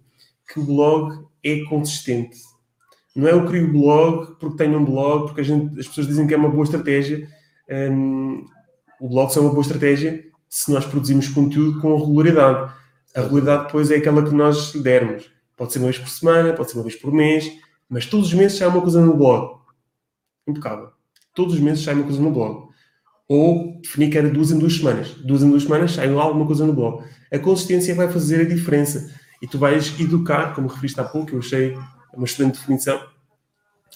[0.52, 2.38] que o blog é consistente.
[3.16, 6.28] Não é eu crio o blog porque tenho um blog, porque gente, as pessoas dizem
[6.28, 7.28] que é uma boa estratégia.
[7.70, 8.46] Um,
[9.00, 12.74] o blog é uma boa estratégia se nós produzimos conteúdo com regularidade.
[13.16, 15.30] A regularidade depois é aquela que nós dermos.
[15.56, 17.50] Pode ser uma vez por semana, pode ser uma vez por mês,
[17.90, 19.60] mas todos os meses sai uma coisa no blog.
[20.48, 20.90] Impecável.
[21.34, 22.70] Todos os meses sai uma coisa no blog.
[23.28, 25.10] Ou definir que era duas em duas semanas.
[25.16, 27.04] Duas em duas semanas sai alguma coisa no blog.
[27.32, 29.12] A consistência vai fazer a diferença.
[29.42, 31.76] E tu vais educar, como referiste há pouco, eu achei
[32.14, 33.00] uma excelente definição,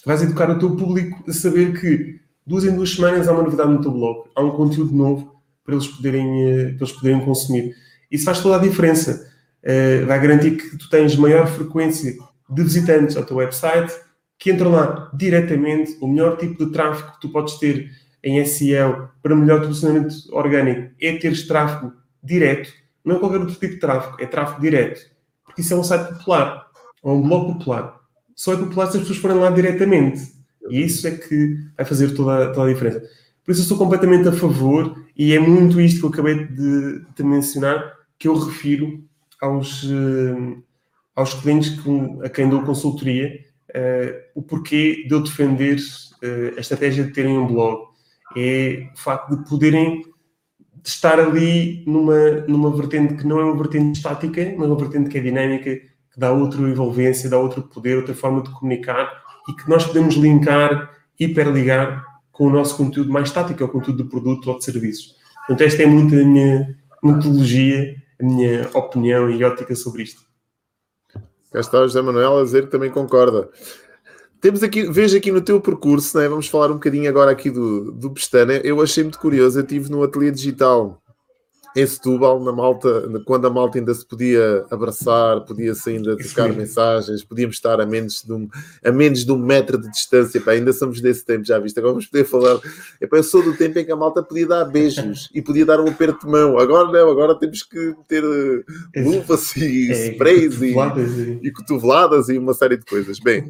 [0.04, 3.70] vais educar o teu público a saber que duas em duas semanas há uma novidade
[3.70, 7.74] no teu blog, há um conteúdo novo para eles poderem, eh, para eles poderem consumir.
[8.10, 9.28] Isso faz toda a diferença.
[9.62, 12.16] Uh, vai garantir que tu tens maior frequência
[12.48, 13.92] de visitantes ao teu website
[14.38, 15.96] que entram lá diretamente.
[16.00, 17.90] O melhor tipo de tráfego que tu podes ter
[18.22, 22.72] em SEO para melhor posicionamento orgânico é teres tráfego direto.
[23.04, 25.10] Não é qualquer outro tipo de tráfego, é tráfego direto.
[25.44, 26.66] Porque isso é um site popular,
[27.02, 27.98] ou um blog popular.
[28.36, 30.32] Só é popular se as pessoas forem lá diretamente.
[30.68, 33.00] E isso é que vai fazer toda, toda a diferença.
[33.44, 37.04] Por isso eu sou completamente a favor, e é muito isto que eu acabei de,
[37.16, 39.02] de mencionar, que eu refiro
[39.40, 40.62] aos, uh,
[41.16, 46.60] aos clientes com, a quem dou consultoria, uh, o porquê de eu defender uh, a
[46.60, 47.89] estratégia de terem um blog.
[48.36, 50.04] É o facto de poderem
[50.84, 55.18] estar ali numa, numa vertente que não é uma vertente estática, mas uma vertente que
[55.18, 59.68] é dinâmica, que dá outra envolvência, dá outro poder, outra forma de comunicar e que
[59.68, 64.50] nós podemos linkar, hiperligar com o nosso conteúdo mais estático, é o conteúdo de produto
[64.50, 65.16] ou de serviços.
[65.46, 70.22] Portanto, esta é muito a minha metodologia, a minha opinião e ótica sobre isto.
[71.52, 73.50] Cá está o José Manuel a dizer que também concorda.
[74.40, 76.26] Temos aqui, vejo aqui no teu percurso, né?
[76.26, 78.54] vamos falar um bocadinho agora aqui do, do Pestana.
[78.54, 81.00] Eu achei muito curioso, eu estive no ateliê digital
[81.76, 87.22] em Setúbal, na malta, quando a malta ainda se podia abraçar, podia-se ainda trocar mensagens,
[87.22, 88.48] podíamos estar a menos, de um,
[88.84, 91.78] a menos de um metro de distância, pá, ainda somos desse tempo, já viste?
[91.78, 92.58] Agora vamos poder falar.
[93.00, 95.80] Epá, eu sou do tempo em que a malta podia dar beijos e podia dar
[95.80, 96.58] um aperto de mão.
[96.58, 98.64] Agora não, agora temos que ter uh,
[98.96, 100.74] luvas e é, sprays e,
[101.42, 103.20] e cotoveladas e uma série de coisas.
[103.20, 103.48] Bem.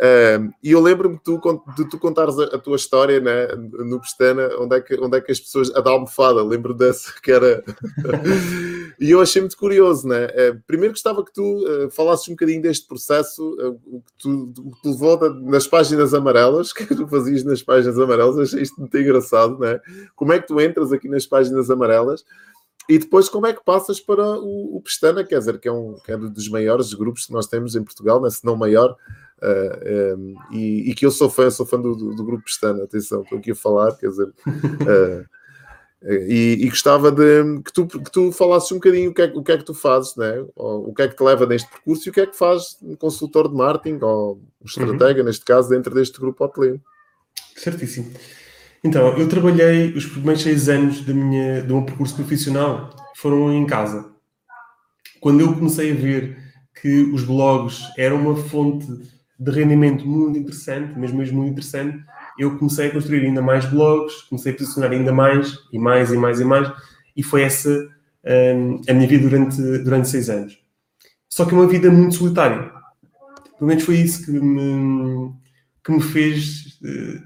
[0.00, 1.38] Uh, e eu lembro-me de tu,
[1.76, 5.20] de tu contares a, a, tua história né, no Pestana, onde é, que, onde é
[5.20, 5.70] que as pessoas.
[5.76, 7.62] A da almofada, lembro dessa, que era.
[8.98, 10.24] e eu achei muito curioso, né?
[10.26, 14.90] Uh, primeiro gostava que tu uh, falasses um bocadinho deste processo, o que tu, tu
[14.90, 19.78] levou nas páginas amarelas, que tu fazias nas páginas amarelas, achei isto muito engraçado, né?
[20.16, 22.24] Como é que tu entras aqui nas páginas amarelas?
[22.88, 25.94] E depois, como é que passas para o, o Pestana, quer dizer, que é, um,
[26.04, 28.30] que é um dos maiores grupos que nós temos em Portugal, né?
[28.30, 28.96] se não maior,
[29.42, 32.84] Uh, um, e, e, que eu sou fã, sou fã do, do, do, grupo Pestana,
[32.84, 35.26] atenção, estou aqui a falar, quer dizer, uh,
[36.28, 39.42] e, e, gostava de que tu, que tu falasses um bocadinho o que, é, o
[39.42, 40.44] que é que tu fazes, né?
[40.54, 42.94] o que é que te leva neste percurso e o que é que faz um
[42.94, 45.26] consultor de marketing ou um estratega, uhum.
[45.26, 46.80] neste caso, dentro deste grupo hoteleiro.
[47.56, 48.12] Certíssimo.
[48.84, 53.66] Então, eu trabalhei os primeiros seis anos da minha, do meu percurso profissional foram em
[53.66, 54.10] casa.
[55.18, 56.38] Quando eu comecei a ver
[56.80, 58.86] que os blogs eram uma fonte
[59.40, 62.04] de rendimento muito interessante, mesmo mesmo muito interessante,
[62.38, 66.16] eu comecei a construir ainda mais blogs, comecei a posicionar ainda mais, e mais, e
[66.18, 66.70] mais, e mais,
[67.16, 67.70] e foi essa
[68.24, 70.58] um, a minha vida durante, durante seis anos.
[71.26, 72.70] Só que é uma vida muito solitária.
[73.58, 75.32] Pelo menos foi isso que me,
[75.82, 77.22] que me fez uh,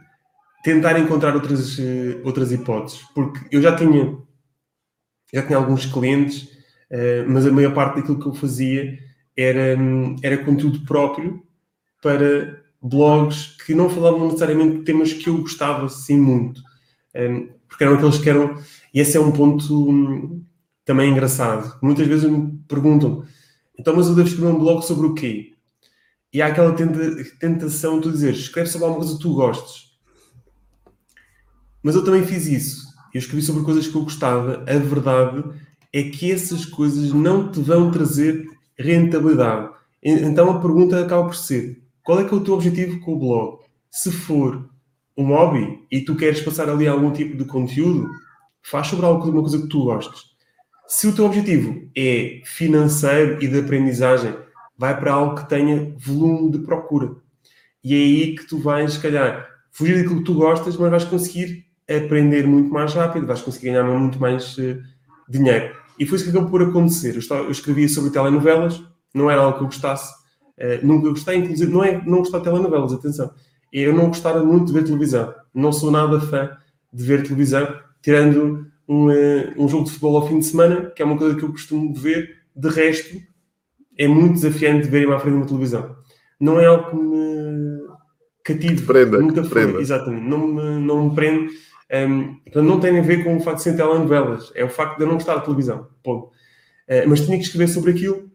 [0.63, 3.01] tentar encontrar outras, uh, outras hipóteses.
[3.13, 4.17] Porque eu já tinha,
[5.33, 6.45] já tinha alguns clientes,
[6.93, 8.99] uh, mas a maior parte daquilo que eu fazia
[9.37, 11.44] era, hum, era conteúdo próprio
[12.05, 16.61] para blogs que não falavam necessariamente de temas que eu gostava assim muito.
[17.17, 18.59] Um, porque eram aqueles que eram.
[18.93, 20.45] E esse é um ponto um,
[20.85, 21.79] também engraçado.
[21.83, 23.25] Muitas vezes me perguntam,
[23.79, 25.55] então, mas eu devo escrever um blog sobre o quê?
[26.31, 26.75] E há aquela
[27.41, 29.95] tentação de tu dizer, escreve sobre alguma coisa que tu gostes.
[31.83, 32.87] Mas eu também fiz isso.
[33.15, 34.63] Eu escrevi sobre coisas que eu gostava.
[34.69, 35.43] A verdade
[35.93, 39.73] é que essas coisas não te vão trazer rentabilidade.
[40.03, 43.19] Então a pergunta acaba por ser: qual é que é o teu objetivo com o
[43.19, 43.59] blog?
[43.91, 44.69] Se for
[45.17, 48.11] um hobby e tu queres passar ali algum tipo de conteúdo,
[48.63, 50.23] faz sobre alguma coisa que tu gostes.
[50.87, 54.35] Se o teu objetivo é financeiro e de aprendizagem,
[54.77, 57.17] vai para algo que tenha volume de procura.
[57.83, 61.05] E é aí que tu vais, se calhar, fugir daquilo que tu gostas, mas vais
[61.05, 64.79] conseguir aprender muito mais rápido, vais conseguir ganhar muito mais uh,
[65.29, 65.75] dinheiro.
[65.99, 67.15] E foi isso que acabou por acontecer.
[67.15, 68.83] Eu, escrevia sobre telenovelas,
[69.15, 70.13] não era algo que eu gostasse,
[70.59, 73.31] Uh, nunca gostei, inclusive, não é não gostar de telenovelas, atenção.
[73.73, 75.35] Eu não gostava muito de ver televisão.
[75.53, 76.57] Não sou nada fã
[76.93, 77.67] de ver televisão,
[78.01, 81.37] tirando um, uh, um jogo de futebol ao fim de semana, que é uma coisa
[81.37, 82.45] que eu costumo ver.
[82.55, 83.21] De resto,
[83.99, 85.97] é muito desafiante ver-me à frente de uma televisão.
[86.39, 87.81] Não é algo que me
[88.45, 88.83] cative.
[88.83, 89.43] Prenda, nunca.
[89.43, 89.81] Prenda.
[89.81, 90.29] Exatamente.
[90.29, 91.53] Não me, não me prende.
[91.93, 94.53] Um, não tem a ver com o facto de ser telenovelas.
[94.55, 95.89] É o facto de eu não gostar de televisão.
[96.03, 96.27] Ponto.
[96.27, 98.31] Uh, mas tinha que escrever sobre aquilo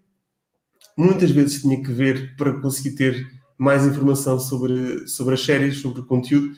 [0.98, 3.28] muitas vezes tinha que ver para conseguir ter
[3.58, 6.52] mais informação sobre, sobre as séries, sobre o conteúdo,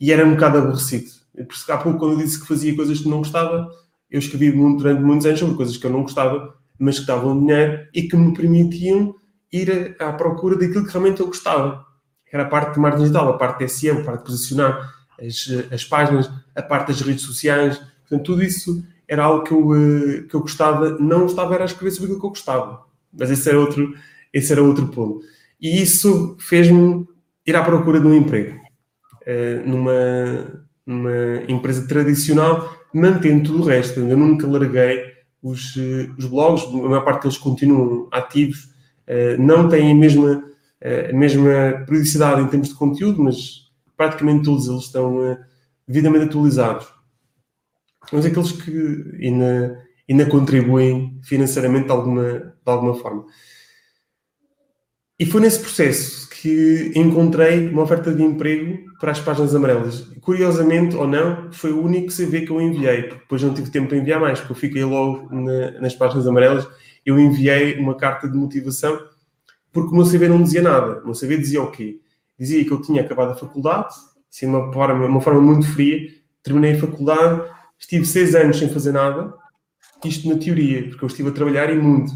[0.00, 1.10] e era um bocado aborrecido.
[1.68, 3.70] Há pouco, quando eu disse que fazia coisas que não gostava,
[4.10, 7.38] eu escrevi muito, durante muitos anos sobre coisas que eu não gostava, mas que davam
[7.38, 9.14] dinheiro e que me permitiam
[9.50, 11.84] ir à procura daquilo que realmente eu gostava.
[12.30, 15.72] Era a parte de marketing digital, a parte de SEO, a parte de posicionar as,
[15.72, 17.78] as páginas, a parte das redes sociais.
[18.00, 20.98] Portanto, tudo isso era algo que eu, eh, que eu gostava.
[20.98, 22.82] Não gostava era escrever sobre aquilo que eu gostava.
[23.12, 23.94] Mas esse era outro,
[24.32, 25.20] esse era outro ponto.
[25.60, 27.06] E isso fez-me
[27.46, 34.00] ir à procura de um emprego uh, numa, numa empresa tradicional, mantendo tudo o resto.
[34.00, 35.04] Eu nunca larguei
[35.42, 38.64] os, uh, os blogs, a maior parte deles continuam ativos,
[39.08, 40.44] uh, não têm a mesma,
[41.10, 43.62] a mesma periodicidade em termos de conteúdo, mas
[43.96, 45.38] praticamente todos eles estão uh,
[45.86, 46.86] devidamente atualizados.
[48.12, 49.78] Mas aqueles que ainda,
[50.10, 53.24] ainda contribuem financeiramente alguma, de alguma forma.
[55.18, 60.00] E foi nesse processo que encontrei uma oferta de emprego para as páginas amarelas.
[60.20, 63.88] Curiosamente ou não, foi o único CV que eu enviei, porque depois não tive tempo
[63.88, 66.66] para enviar mais, porque eu fiquei logo na, nas páginas amarelas.
[67.06, 68.98] Eu enviei uma carta de motivação,
[69.72, 71.00] porque o meu CV não dizia nada.
[71.02, 72.00] O meu CV dizia o quê?
[72.36, 73.94] Dizia que eu tinha acabado a faculdade,
[74.28, 76.08] assim, de uma forma, uma forma muito fria,
[76.42, 77.48] terminei a faculdade,
[77.78, 79.32] estive seis anos sem fazer nada,
[80.04, 82.12] isto na teoria, porque eu estive a trabalhar e muito,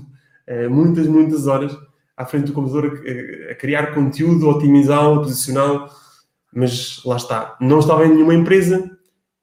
[0.68, 1.76] muitas, muitas horas,
[2.16, 5.88] à frente do computador a, a criar conteúdo, otimizá-lo, posicioná-lo,
[6.53, 7.57] mas lá está.
[7.61, 8.90] Não estava em nenhuma empresa,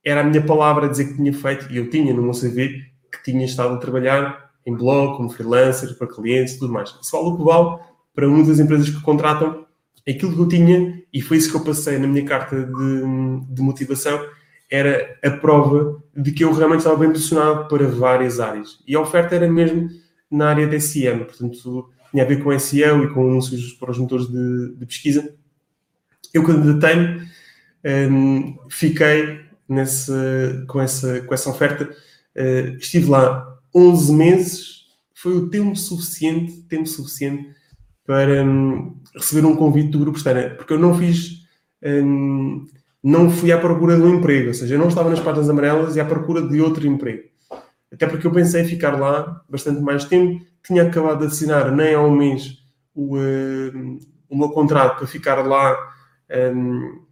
[0.03, 2.81] era a minha palavra a dizer que tinha feito, e eu tinha no meu CV
[3.11, 6.89] que tinha estado a trabalhar em blog, como freelancer, para clientes tudo mais.
[7.01, 7.79] Isso vale o
[8.15, 9.65] para muitas empresas que contratam
[10.07, 13.61] aquilo que eu tinha, e foi isso que eu passei na minha carta de, de
[13.61, 14.19] motivação,
[14.69, 18.79] era a prova de que eu realmente estava bem posicionado para várias áreas.
[18.87, 19.87] E a oferta era mesmo
[20.33, 23.99] na área da SEM, portanto, tinha a ver com SEO e com anúncios para os
[23.99, 25.33] motores de, de pesquisa.
[26.33, 27.27] Eu candidatei-me,
[28.11, 30.11] um, fiquei nesse,
[30.67, 36.87] com, essa, com essa oferta, uh, estive lá 11 meses, foi o tempo suficiente, tempo
[36.87, 37.53] suficiente
[38.05, 41.43] para um, receber um convite do Grupo Estana, porque eu não fiz,
[41.83, 42.65] um,
[43.03, 45.95] não fui à procura de um emprego, ou seja, eu não estava nas páginas amarelas
[45.95, 47.32] e à procura de outro emprego.
[47.93, 51.93] Até porque eu pensei em ficar lá bastante mais tempo, tinha acabado de assinar nem
[51.93, 52.57] há um mês
[52.95, 55.77] o, uh, o meu contrato para ficar lá
[56.55, 57.03] um,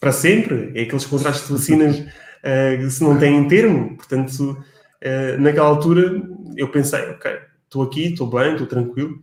[0.00, 0.72] para sempre.
[0.74, 3.96] É aqueles contratos de vacinas uh, se não têm termo.
[3.96, 6.22] Portanto, uh, naquela altura
[6.56, 7.30] eu pensei, ok,
[7.64, 9.22] estou aqui, estou bem, estou tranquilo.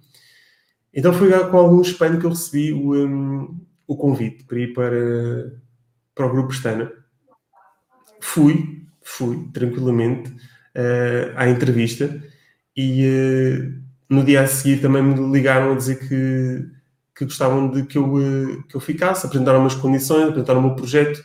[0.93, 5.59] Então foi com algum espanto que eu recebi o, um, o convite para ir para,
[6.13, 6.91] para o grupo Estana.
[8.19, 10.32] Fui, fui tranquilamente
[10.78, 12.23] uh, à entrevista
[12.75, 16.65] e uh, no dia a seguir também me ligaram a dizer que,
[17.15, 20.75] que gostavam de que eu, uh, que eu ficasse, apresentaram umas condições, apresentaram o meu
[20.75, 21.23] projeto.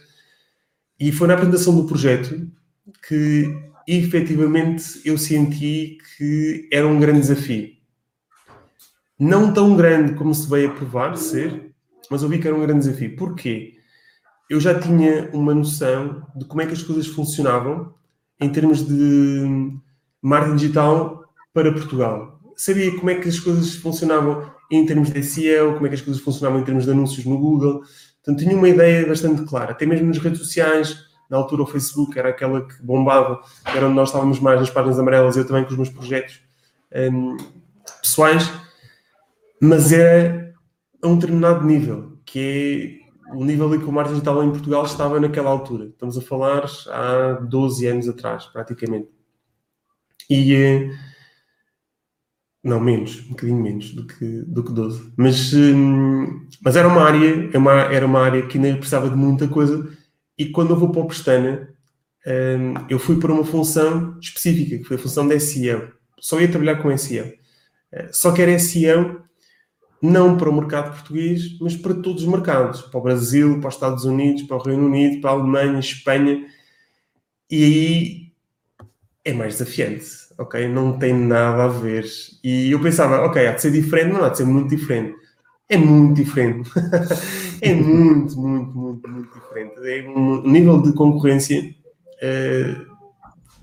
[0.98, 2.50] E foi na apresentação do projeto
[3.06, 3.54] que
[3.86, 7.70] efetivamente eu senti que era um grande desafio.
[9.18, 11.72] Não tão grande como se veio a provar ser,
[12.10, 13.16] mas eu vi que era um grande desafio.
[13.16, 13.74] Porquê?
[14.48, 17.94] Eu já tinha uma noção de como é que as coisas funcionavam
[18.42, 19.72] em termos de
[20.20, 21.24] marketing digital
[21.54, 22.40] para Portugal.
[22.56, 26.00] Sabia como é que as coisas funcionavam em termos de SEO, como é que as
[26.00, 27.82] coisas funcionavam em termos de anúncios no Google.
[28.24, 29.72] Portanto, tinha uma ideia bastante clara.
[29.72, 30.96] Até mesmo nas redes sociais,
[31.30, 34.98] na altura o Facebook era aquela que bombava, era onde nós estávamos mais nas páginas
[34.98, 36.40] amarelas, eu também com os meus projetos
[36.94, 37.36] um,
[38.00, 38.50] pessoais,
[39.60, 40.52] mas é
[41.02, 43.01] a um determinado nível, que é
[43.34, 45.86] o nível em que o marketing digital em Portugal estava naquela altura.
[45.86, 49.08] Estamos a falar há 12 anos atrás, praticamente.
[50.28, 50.90] E eh,
[52.62, 55.12] não, menos, um bocadinho menos do que, do que 12.
[55.16, 59.10] Mas, hum, mas era uma área, era é uma, era uma área que ainda precisava
[59.10, 59.88] de muita coisa.
[60.38, 61.68] E quando eu vou para o Pestana,
[62.26, 65.92] hum, eu fui para uma função específica, que foi a função de SEO.
[66.20, 67.32] Só ia trabalhar com SEO.
[67.92, 69.22] Eh, só que era SEO
[70.02, 72.82] não para o mercado português, mas para todos os mercados.
[72.82, 76.44] Para o Brasil, para os Estados Unidos, para o Reino Unido, para a Alemanha, Espanha.
[77.48, 78.32] E aí
[79.24, 80.68] é mais desafiante ok?
[80.68, 82.04] Não tem nada a ver.
[82.42, 85.14] E eu pensava, ok, há de ser diferente, não há de ser muito diferente.
[85.68, 86.70] É muito diferente.
[87.62, 89.74] é muito, muito, muito, muito diferente.
[89.84, 91.74] É um nível de concorrência
[92.20, 92.76] é,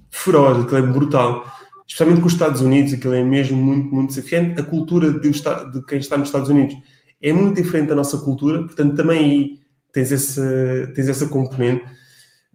[0.10, 1.46] feroz, aquilo é brutal.
[1.90, 4.62] Especialmente com os Estados Unidos, aquilo é mesmo muito, muito desafiante.
[4.62, 6.78] A cultura de, de quem está nos Estados Unidos
[7.20, 9.60] é muito diferente da nossa cultura, portanto, também aí
[9.92, 11.84] tens essa, tens essa componente.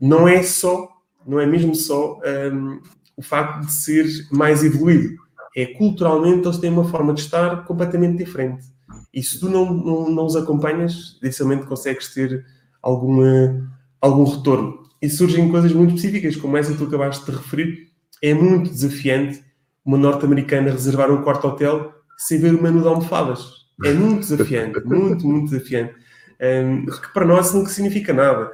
[0.01, 0.89] Não é só,
[1.26, 2.20] não é mesmo só
[2.53, 2.80] um,
[3.16, 5.16] o facto de ser mais evoluído.
[5.57, 8.64] É culturalmente eles têm uma forma de estar completamente diferente.
[9.12, 12.47] E se tu não, não, não os acompanhas, dificilmente consegues ter
[12.80, 13.68] alguma,
[14.01, 14.85] algum retorno.
[15.03, 17.93] E surgem coisas muito específicas, como essa que tu acabaste de referir.
[18.23, 19.45] É muito desafiante
[19.85, 23.65] uma norte-americana reservar um quarto hotel sem ver o menu de almofadas.
[23.85, 25.95] É muito desafiante, muito, muito desafiante.
[26.41, 28.51] Um, que para nós nunca significa nada.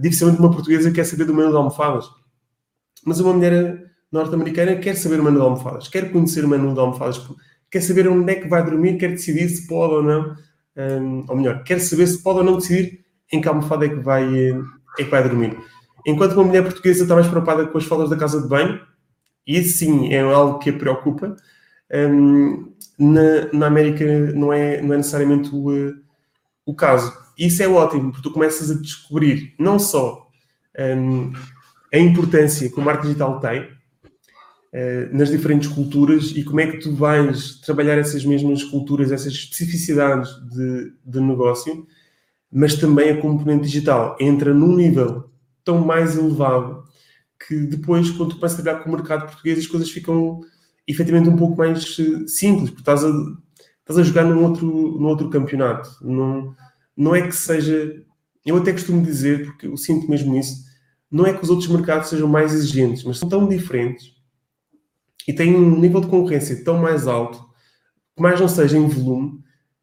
[0.00, 2.06] Dificilmente uma portuguesa quer saber do menu de almofadas.
[3.04, 6.80] Mas uma mulher norte-americana quer saber o menu de almofadas, quer conhecer o menu de
[6.80, 7.20] almofadas,
[7.70, 10.36] quer saber onde é que vai dormir, quer decidir se pode ou não,
[10.76, 13.96] um, ou melhor, quer saber se pode ou não decidir em que almofada é que
[13.96, 14.50] vai,
[14.98, 15.58] é que vai dormir.
[16.06, 18.80] Enquanto uma mulher portuguesa está mais preocupada com as fotos da casa de banho,
[19.46, 21.36] e sim é algo que a preocupa,
[21.92, 25.94] um, na, na, América não é, não é necessariamente o,
[26.64, 27.12] o caso.
[27.38, 30.28] Isso é ótimo, porque tu começas a descobrir não só
[30.78, 31.32] um,
[31.92, 36.78] a importância que o marketing digital tem uh, nas diferentes culturas e como é que
[36.78, 41.86] tu vais trabalhar essas mesmas culturas, essas especificidades de, de negócio,
[42.50, 45.28] mas também a componente digital entra num nível
[45.64, 46.83] tão mais elevado
[47.46, 50.40] que depois, quando tu começas a trabalhar com o mercado português, as coisas ficam
[50.86, 53.10] efetivamente um pouco mais eh, simples, porque estás a,
[53.80, 55.90] estás a jogar num outro, num outro campeonato.
[56.02, 56.54] Não,
[56.96, 58.02] não é que seja.
[58.44, 60.64] Eu até costumo dizer, porque eu sinto mesmo isso,
[61.10, 64.12] não é que os outros mercados sejam mais exigentes, mas são tão diferentes
[65.26, 67.38] e têm um nível de concorrência tão mais alto,
[68.14, 69.42] que mais não seja em volume,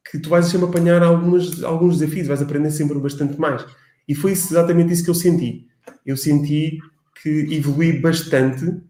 [0.09, 3.65] que tu vais sempre apanhar algumas, alguns desafios, vais aprender sempre bastante mais.
[4.07, 5.67] E foi exatamente isso que eu senti.
[6.05, 6.79] Eu senti
[7.21, 8.81] que evolui bastante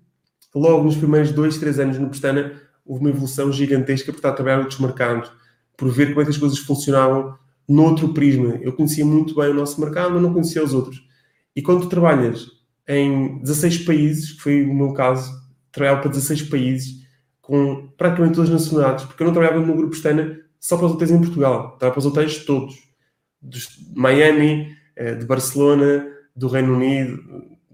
[0.54, 2.54] logo nos primeiros dois, três anos no Pestana,
[2.86, 5.32] houve uma evolução gigantesca por estar a trabalhar outros mercados,
[5.78, 8.60] por ver como é que as coisas funcionavam noutro prisma.
[8.62, 11.02] Eu conhecia muito bem o nosso mercado, mas não conhecia os outros.
[11.56, 12.48] E quando tu trabalhas
[12.88, 15.32] em 16 países, que foi o meu caso,
[15.72, 17.02] trabalhava para 16 países,
[17.42, 20.94] com praticamente todas as nacionalidades, porque eu não trabalhava no grupo Pestana só para os
[20.94, 22.76] hotéis em Portugal, trabalhava para os hotéis todos,
[23.42, 23.60] de
[23.96, 26.06] Miami, eh, de Barcelona,
[26.36, 27.20] do Reino Unido,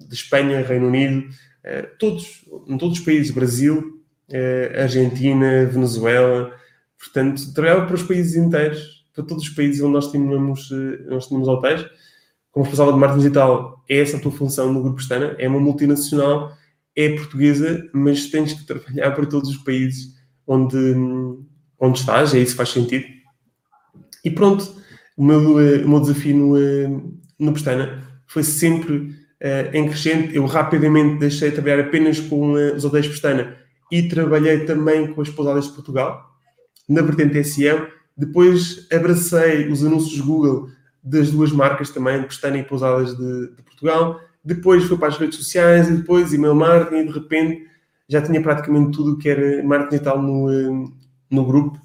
[0.07, 1.27] de Espanha, Reino Unido,
[1.63, 6.53] eh, todos, em todos os países, Brasil, eh, Argentina, Venezuela,
[6.97, 11.27] portanto, trabalhava para os países inteiros, para todos os países onde nós tínhamos, eh, nós
[11.27, 11.85] tínhamos hotéis.
[12.51, 15.59] Como responsável de marketing digital, é essa a tua função no Grupo Estana, é uma
[15.59, 16.53] multinacional,
[16.95, 20.15] é portuguesa, mas tens que trabalhar para todos os países
[20.47, 20.77] onde,
[21.79, 23.05] onde estás, é isso que faz sentido.
[24.23, 24.73] E pronto,
[25.15, 29.13] o meu, o meu desafio no, no Pestana foi sempre
[29.73, 30.35] em crescente.
[30.35, 33.55] Eu rapidamente deixei de trabalhar apenas com uh, os hotéis Pestana
[33.91, 36.35] e trabalhei também com as pousadas de Portugal,
[36.89, 37.87] na vertente SEM.
[38.15, 40.69] Depois abracei os anúncios Google
[41.03, 44.19] das duas marcas também, Pestana e Pousadas de, de Portugal.
[44.43, 47.67] Depois fui para as redes sociais e depois e-mail marketing e de repente
[48.09, 50.89] já tinha praticamente tudo que era marketing digital no, eh,
[51.29, 51.81] no grupo.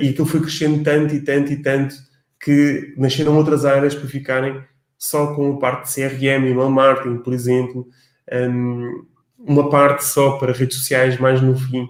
[0.00, 1.94] E aquilo foi crescendo tanto e tanto e tanto
[2.40, 4.60] que nasceram outras áreas para ficarem
[5.00, 7.88] só com a parte de CRM, email marketing, por exemplo,
[8.30, 9.06] um,
[9.38, 11.88] uma parte só para redes sociais mais no fim.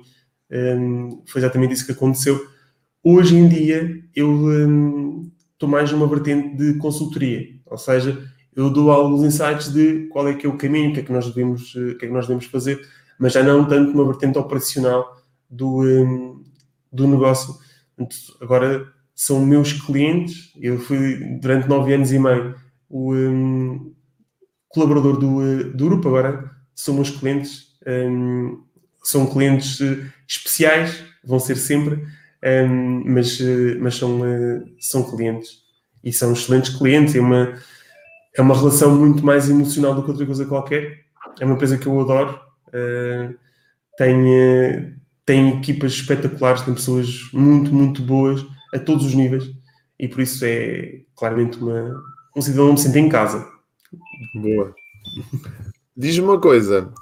[0.48, 2.40] Um, foi exatamente isso que aconteceu.
[3.02, 8.16] Hoje em dia, eu um, estou mais numa vertente de consultoria, ou seja,
[8.54, 11.12] eu dou alguns insights de qual é que é o caminho, o que é que
[11.12, 12.80] nós devemos, o que é que nós devemos fazer,
[13.18, 15.16] mas já não tanto numa vertente operacional
[15.48, 16.44] do, um,
[16.92, 17.56] do negócio.
[18.40, 22.54] Agora são meus clientes, eu fui durante nove anos e meio
[22.90, 23.94] o um,
[24.68, 28.62] colaborador do, eh, do grupo, agora são meus clientes, um,
[29.02, 32.04] são clientes uh, especiais, vão ser sempre,
[32.68, 35.60] um, mas, uh, mas são, uh, são clientes
[36.02, 37.14] e são excelentes clientes.
[37.14, 37.54] É uma,
[38.36, 41.00] é uma relação muito mais emocional do que outra coisa qualquer.
[41.38, 42.38] É uma empresa que eu adoro.
[43.96, 49.44] tem, tem equipas espetaculares, tem pessoas muito, muito boas a todos os níveis
[49.98, 51.94] e por isso é claramente uma,
[52.36, 53.46] um cidadão me sinta em casa.
[54.34, 54.74] Boa.
[55.96, 56.92] Diz-me uma coisa,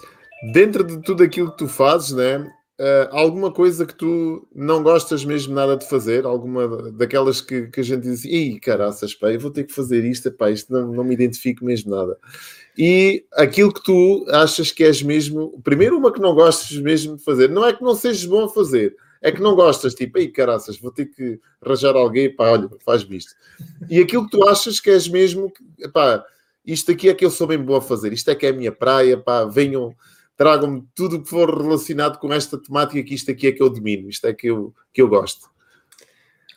[0.52, 2.50] dentro de tudo aquilo que tu fazes, né?
[2.80, 6.24] Uh, alguma coisa que tu não gostas mesmo nada de fazer?
[6.24, 10.04] Alguma daquelas que, que a gente diz, ih, caraças, pá, eu vou ter que fazer
[10.04, 12.16] isto, pá, isto não, não me identifico mesmo nada.
[12.76, 17.24] E aquilo que tu achas que és mesmo, primeiro uma que não gostas mesmo de
[17.24, 20.28] fazer, não é que não sejas bom a fazer, é que não gostas, tipo, ei
[20.28, 23.34] caraças, vou ter que arranjar alguém, pá, olha, faz-me isto.
[23.88, 25.52] E aquilo que tu achas que és mesmo,
[25.92, 26.24] pá,
[26.64, 28.52] isto aqui é que eu sou bem boa a fazer, isto é que é a
[28.52, 29.94] minha praia, pá, venham,
[30.36, 33.70] tragam-me tudo o que for relacionado com esta temática, que isto aqui é que eu
[33.70, 35.48] domino, isto é que eu, que eu gosto.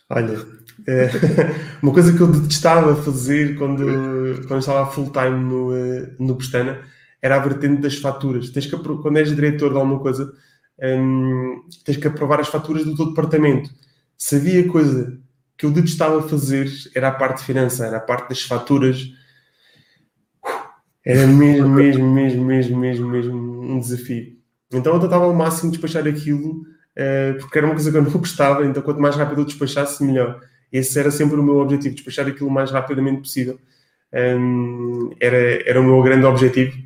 [0.09, 0.45] Olha,
[0.88, 1.09] é,
[1.82, 6.82] uma coisa que eu detestava fazer quando, quando estava full time no, eh, no Pestana
[7.22, 8.49] era a vertente das faturas.
[8.49, 10.34] Tens que, quando és diretor de alguma coisa,
[10.82, 13.69] um, tens que aprovar as faturas do teu departamento.
[14.17, 15.19] Se havia coisa
[15.57, 19.11] que eu detestava fazer, era a parte financeira, a parte das faturas.
[21.05, 24.38] Era mesmo, mesmo, mesmo, mesmo, mesmo, mesmo um desafio.
[24.73, 28.11] Então eu tentava ao máximo despachar aquilo, uh, porque era uma coisa que eu não
[28.17, 30.41] gostava, então quanto mais rápido eu despachasse, melhor.
[30.71, 33.59] Esse era sempre o meu objetivo, despachar aquilo o mais rapidamente possível.
[34.13, 36.77] Um, era, era o meu grande objetivo.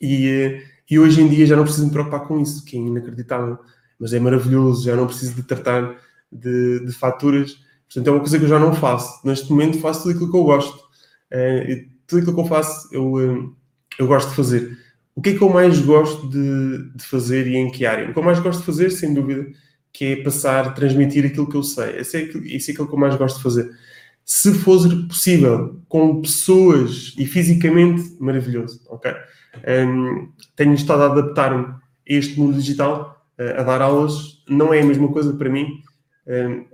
[0.00, 3.58] E, e hoje em dia já não preciso me preocupar com isso, que é inacreditável,
[3.98, 5.96] mas é maravilhoso, já não preciso de tratar
[6.30, 7.56] de, de faturas.
[7.86, 9.26] Portanto, é uma coisa que eu já não faço.
[9.26, 10.78] Neste momento faço tudo aquilo que eu gosto.
[11.32, 13.56] Uh, tudo aquilo que eu faço, eu, uh,
[13.98, 14.78] eu gosto de fazer.
[15.14, 18.08] O que é que eu mais gosto de, de, fazer e em que área?
[18.08, 19.46] O que eu mais gosto de fazer, sem dúvida,
[19.92, 22.00] que é passar, transmitir aquilo que eu sei.
[22.00, 23.70] Isso é, isso é aquilo que eu mais gosto de fazer.
[24.24, 29.12] se fosse possível, com pessoas e fisicamente, maravilhoso, ok?
[29.66, 34.80] Um, tenho estado a adaptar-me a este mundo digital, uh, a dar aulas, não é
[34.80, 35.82] a mesma coisa para mim.
[36.26, 36.64] Um,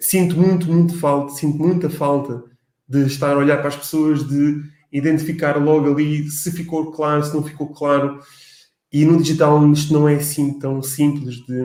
[0.00, 2.44] sinto muito, muito falta, sinto muita falta
[2.88, 7.34] de estar a olhar para as pessoas, de identificar logo ali se ficou claro, se
[7.34, 8.20] não ficou claro.
[8.92, 11.64] E no digital isto não é assim tão simples de,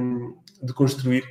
[0.64, 1.24] de construir.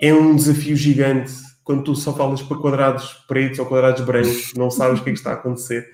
[0.00, 1.32] É um desafio gigante
[1.64, 5.12] quando tu só falas para quadrados pretos ou quadrados brancos, não sabes o que é
[5.12, 5.86] que está a acontecer.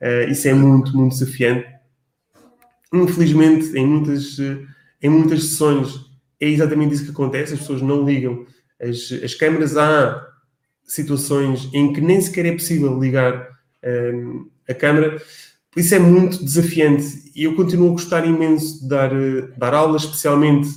[0.00, 1.66] Uh, isso é muito, muito desafiante.
[2.92, 4.38] Infelizmente, em muitas,
[5.02, 7.54] em muitas sessões, é exatamente isso que acontece.
[7.54, 8.46] As pessoas não ligam
[8.80, 9.76] as, as câmaras.
[9.76, 10.26] Há
[10.84, 13.48] situações em que nem sequer é possível ligar
[13.84, 15.22] um, a câmara.
[15.76, 17.30] Isso é muito desafiante.
[17.34, 19.10] E eu continuo a gostar imenso de dar,
[19.56, 20.68] dar aulas, especialmente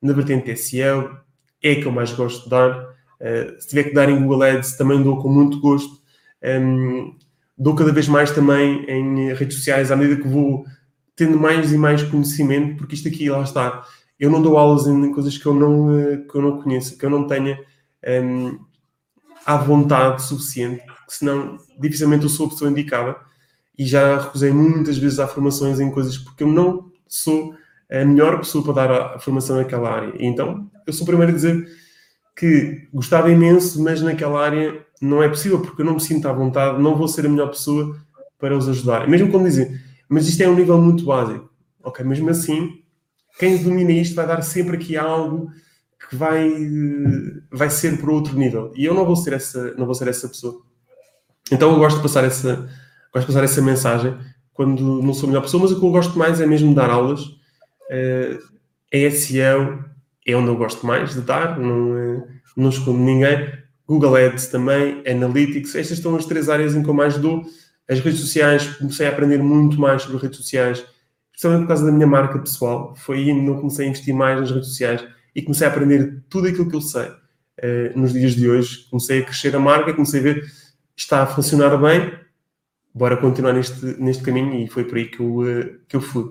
[0.00, 1.16] na vertente SEO.
[1.62, 2.92] É que eu mais gosto de dar.
[3.20, 6.02] Uh, se tiver que dar em Google Ads, também dou com muito gosto.
[6.42, 7.16] Um,
[7.56, 10.64] dou cada vez mais também em redes sociais, à medida que vou
[11.14, 13.84] tendo mais e mais conhecimento, porque isto aqui, lá está.
[14.18, 17.04] Eu não dou aulas em coisas que eu não, eh, que eu não conheço, que
[17.04, 17.58] eu não tenha
[18.22, 18.58] um,
[19.44, 23.16] à vontade suficiente, senão dificilmente eu sou a pessoa indicada.
[23.78, 27.54] E já recusei muitas vezes a formações em coisas porque eu não sou
[27.90, 30.12] a melhor pessoa para dar a formação naquela área.
[30.18, 31.68] Então, eu sou o primeiro a dizer
[32.36, 36.32] que gostava imenso, mas naquela área não é possível, porque eu não me sinto à
[36.32, 37.96] vontade, não vou ser a melhor pessoa
[38.38, 39.08] para os ajudar.
[39.08, 39.76] Mesmo como dizem,
[40.08, 41.50] mas isto é um nível muito básico.
[41.82, 42.80] Ok, mesmo assim,
[43.36, 45.50] quem domina isto vai dar sempre aqui algo
[46.08, 46.48] que vai,
[47.50, 48.72] vai ser para outro nível.
[48.76, 50.62] E eu não vou ser essa, não vou ser essa pessoa.
[51.50, 52.68] Então eu gosto de passar essa,
[53.12, 54.16] gosto de passar essa mensagem
[54.52, 56.90] quando não sou a melhor pessoa, mas o que eu gosto mais é mesmo dar
[56.90, 57.22] aulas.
[57.90, 58.38] Uh,
[58.94, 59.84] a SEO
[60.24, 62.24] é onde eu gosto mais de dar, não, eh,
[62.56, 63.61] não escondo ninguém.
[63.86, 67.42] Google Ads também, Analytics, estas são as três áreas em que eu mais dou.
[67.88, 70.84] As redes sociais, comecei a aprender muito mais sobre redes sociais,
[71.32, 72.94] especialmente por causa da minha marca pessoal.
[72.96, 75.04] Foi aí que eu comecei a investir mais nas redes sociais
[75.34, 77.08] e comecei a aprender tudo aquilo que eu sei.
[77.58, 80.44] Uh, nos dias de hoje, comecei a crescer a marca, comecei a ver
[80.96, 82.12] está a funcionar bem,
[82.94, 86.30] bora continuar neste, neste caminho e foi por aí que eu, uh, que eu fui.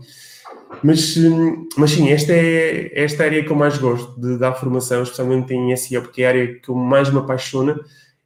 [0.84, 4.54] Mas, hum, mas sim, esta é, esta é área que eu mais gosto de dar
[4.54, 7.80] formação, especialmente em SEO, porque é a área que eu mais me apaixona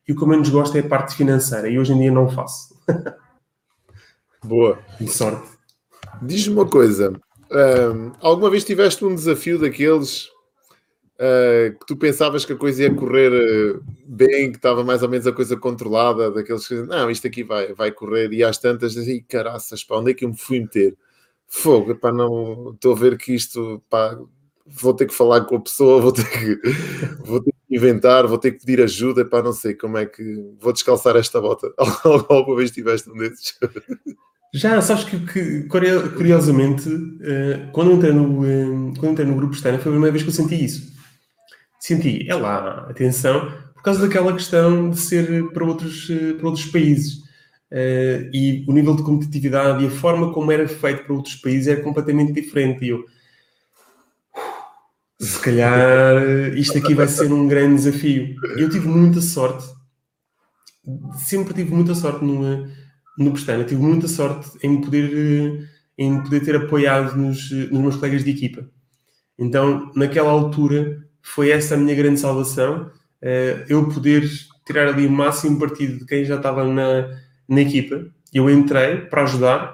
[0.07, 2.29] e o que eu menos gosto é a parte financeira e hoje em dia não
[2.29, 2.75] faço.
[4.43, 4.79] Boa.
[4.99, 5.49] De sorte.
[6.21, 7.13] Diz-me uma coisa,
[7.51, 10.25] um, alguma vez tiveste um desafio daqueles
[11.15, 15.09] uh, que tu pensavas que a coisa ia correr uh, bem, que estava mais ou
[15.09, 18.95] menos a coisa controlada, daqueles que não, isto aqui vai, vai correr e às tantas,
[18.95, 20.95] e caraças, para onde é que eu me fui meter?
[21.47, 24.17] Fogo, pá, não estou a ver que isto, pá,
[24.65, 26.59] vou ter que falar com a pessoa, vou ter que,
[27.23, 30.23] vou ter que inventar, vou ter que pedir ajuda, pá, não sei como é que
[30.59, 31.71] vou descalçar esta bota.
[32.29, 33.57] Alguma vez tiveste um desses?
[34.53, 36.89] Já, sabes que, que curiosamente,
[37.21, 40.29] eh, quando entrei no, eh, quando entrei no grupo externo, foi a primeira vez que
[40.29, 40.93] eu senti isso.
[41.77, 46.65] Senti, é lá, atenção, por causa daquela questão de ser para outros, eh, para outros
[46.67, 47.24] países.
[47.71, 51.67] Uh, e o nível de competitividade e a forma como era feito para outros países
[51.67, 52.85] era completamente diferente.
[52.85, 53.03] E eu,
[55.19, 56.23] se calhar,
[56.55, 58.35] isto aqui vai ser um grande desafio.
[58.57, 59.65] Eu tive muita sorte,
[61.17, 62.67] sempre tive muita sorte no,
[63.17, 68.23] no Pestana, tive muita sorte em poder, em poder ter apoiado nos, nos meus colegas
[68.23, 68.69] de equipa.
[69.37, 72.91] Então, naquela altura, foi essa a minha grande salvação,
[73.21, 74.29] uh, eu poder
[74.65, 78.05] tirar ali o máximo partido de quem já estava na na equipa.
[78.33, 79.71] Eu entrei para ajudar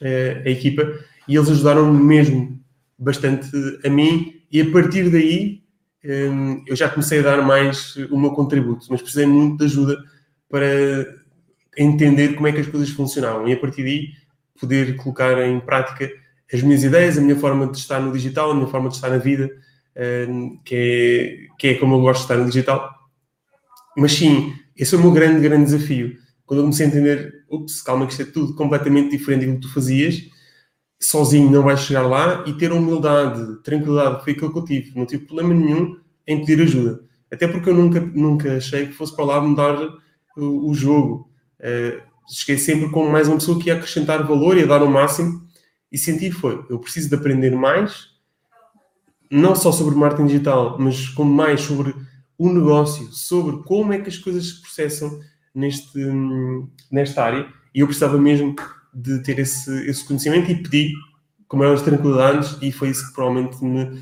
[0.00, 0.82] uh, a equipa
[1.26, 2.60] e eles ajudaram-me mesmo
[2.98, 3.50] bastante
[3.84, 5.62] a mim e a partir daí
[6.04, 9.64] um, ehm, eu já comecei a dar mais o meu contributo, mas precisei muito de
[9.64, 9.98] ajuda
[10.48, 10.66] para
[11.76, 14.08] entender como é que as coisas funcionavam e a partir daí
[14.60, 16.10] poder colocar em prática
[16.52, 19.08] as minhas ideias, a minha forma de estar no digital, a minha forma de estar
[19.08, 19.50] na vida,
[19.96, 22.90] um, ehm, que, é, que é como eu gosto de estar no digital.
[23.96, 27.82] Mas sim, esse é o meu grande, grande desafio quando eu comecei a entender, ups,
[27.82, 30.22] calma, que isto é tudo completamente diferente do que tu fazias,
[31.00, 34.98] sozinho não vais chegar lá e ter humildade, tranquilidade, foi aquilo que eu tive.
[34.98, 37.00] Não tive problema nenhum em pedir ajuda.
[37.30, 39.78] Até porque eu nunca, nunca achei que fosse para lá mudar
[40.36, 41.30] o, o jogo.
[41.58, 45.42] Uh, cheguei sempre com mais uma pessoa que ia acrescentar valor e dar o máximo
[45.90, 48.12] e senti foi, eu preciso de aprender mais,
[49.30, 51.94] não só sobre marketing digital, mas como mais sobre
[52.38, 55.20] o negócio, sobre como é que as coisas se processam,
[55.54, 55.98] neste,
[56.90, 58.54] nesta área e eu precisava mesmo
[58.92, 60.92] de ter esse, esse conhecimento e pedi
[61.48, 64.00] com maiores tranquilidades e foi isso que provavelmente me uh,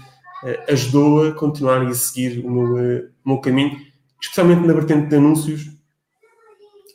[0.69, 3.79] ajudou a continuar e a seguir o meu, uh, o meu caminho,
[4.21, 5.71] especialmente na vertente de anúncios.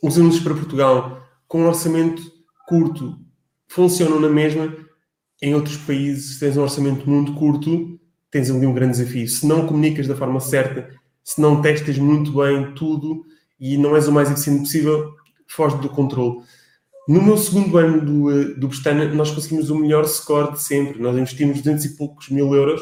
[0.01, 2.22] os anúncios para Portugal com um orçamento
[2.68, 3.20] curto
[3.68, 4.74] funcionam na mesma.
[5.41, 7.99] Em outros países, tens um orçamento muito curto,
[8.32, 9.28] tens ali um grande desafio.
[9.28, 10.89] Se não comunicas da forma certa,
[11.24, 13.26] se não testas muito bem tudo
[13.60, 15.14] e não és o mais eficiente possível,
[15.47, 16.41] foge do controle.
[17.08, 20.99] No meu segundo ano do, eh, do Bestana, nós conseguimos o melhor score de sempre.
[20.99, 22.82] Nós investimos 200 e poucos mil euros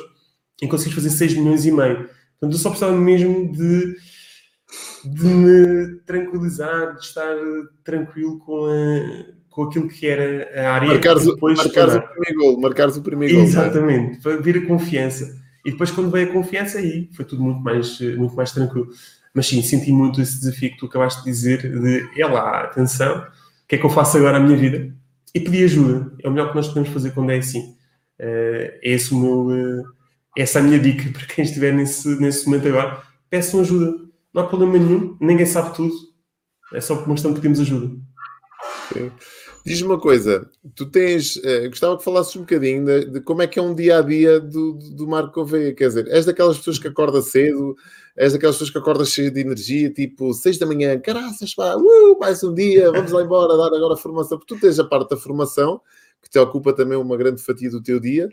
[0.61, 2.09] e conseguimos fazer 6 milhões e meio.
[2.39, 3.95] Portanto, eu só precisava mesmo de,
[5.03, 7.35] de me tranquilizar, de estar
[7.83, 10.87] tranquilo com, a, com aquilo que era a área.
[10.87, 13.43] Marcares, depois marcares o primeiro gol, marcares o primeiro gol.
[13.43, 15.37] Exatamente, para vir a confiança.
[15.65, 18.87] E depois, quando veio a confiança, aí foi tudo muito mais, muito mais tranquilo.
[19.33, 23.19] Mas sim, senti muito esse desafio que tu acabaste de dizer, de, é lá, atenção,
[23.19, 24.93] o que é que eu faço agora na minha vida?
[25.33, 26.13] E pedir ajuda.
[26.23, 27.75] É o melhor que nós podemos fazer quando é assim.
[28.19, 29.83] Uh, é esse o meu, uh,
[30.37, 33.01] essa é a minha dica para quem estiver nesse, nesse momento agora.
[33.29, 33.97] Peçam ajuda.
[34.33, 35.17] Não há problema nenhum.
[35.19, 35.93] Ninguém sabe tudo.
[36.73, 37.95] É só por uma questão que pedimos ajuda.
[38.91, 39.11] Sim.
[39.65, 43.47] Diz-me uma coisa, tu tens, eh, gostava que falasses um bocadinho de, de, como é
[43.47, 46.77] que é um dia a dia do, do Marco Gouveia, quer dizer, és daquelas pessoas
[46.77, 47.73] que acorda cedo,
[48.17, 52.19] és daquelas pessoas que acorda cheio de energia, tipo seis da manhã, caraças, pá, uh,
[52.19, 55.11] mais um dia, vamos lá embora dar agora a formação, porque tu tens a parte
[55.11, 55.79] da formação,
[56.21, 58.27] que te ocupa também uma grande fatia do teu dia,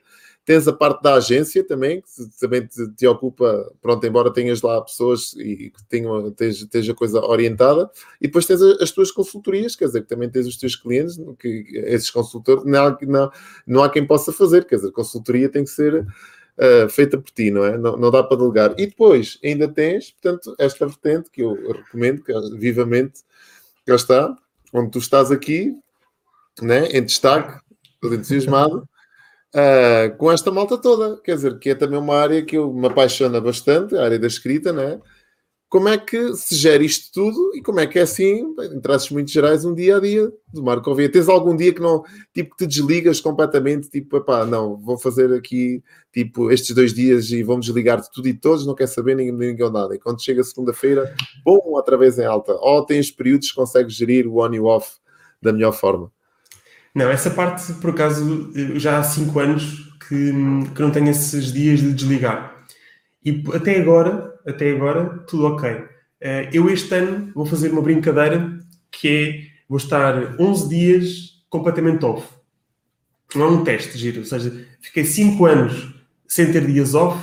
[0.50, 4.80] Tens a parte da agência também, que também te, te, ocupa, pronto, embora tenhas lá
[4.82, 7.88] pessoas e que tenham, esteja a coisa orientada,
[8.20, 11.66] e depois tens as tuas consultorias, quer dizer, que também tens os teus clientes, que
[11.84, 13.30] esses consultores, não, não,
[13.64, 17.52] não há quem possa fazer, quer dizer, consultoria tem que ser uh, feita por ti,
[17.52, 17.78] não é?
[17.78, 18.74] Não, não dá para delegar.
[18.76, 23.20] E depois ainda tens, portanto, esta vertente que eu recomendo que, vivamente,
[23.86, 24.36] cá está,
[24.72, 25.76] onde tu estás aqui,
[26.60, 27.56] né, em destaque,
[28.00, 28.89] todo entusiasmado,
[29.54, 31.20] uh, com esta malta toda.
[31.22, 34.26] Quer dizer, que é também uma área que eu me apaixona bastante, a área da
[34.26, 35.00] escrita, né?
[35.68, 39.08] Como é que se gera isto tudo e como é que é assim, em traços
[39.10, 41.08] muito gerais, um dia a dia do Marco Ovia?
[41.08, 42.02] Tens algum dia que não,
[42.34, 45.80] tipo, que te desligas completamente, tipo, epá, não, vou fazer aqui,
[46.12, 49.32] tipo, estes dois dias e vamos desligar de tudo e todos, não quer saber ninguém,
[49.32, 49.94] ninguém nada.
[49.94, 52.52] E quando chega segunda-feira, bom, outra vez em alta.
[52.54, 54.98] Ou tens períodos que consegues gerir o on e o off
[55.40, 56.10] da melhor forma?
[56.94, 60.32] Não, essa parte, por acaso, já há 5 anos que,
[60.74, 62.64] que não tenho esses dias de desligar.
[63.24, 65.84] E até agora, até agora, tudo ok.
[66.20, 68.58] Eh, eu este ano vou fazer uma brincadeira
[68.90, 72.26] que é, vou estar 11 dias completamente off.
[73.34, 74.20] Não é um teste, giro.
[74.20, 75.94] Ou seja, fiquei 5 anos
[76.26, 77.18] sem ter dias off.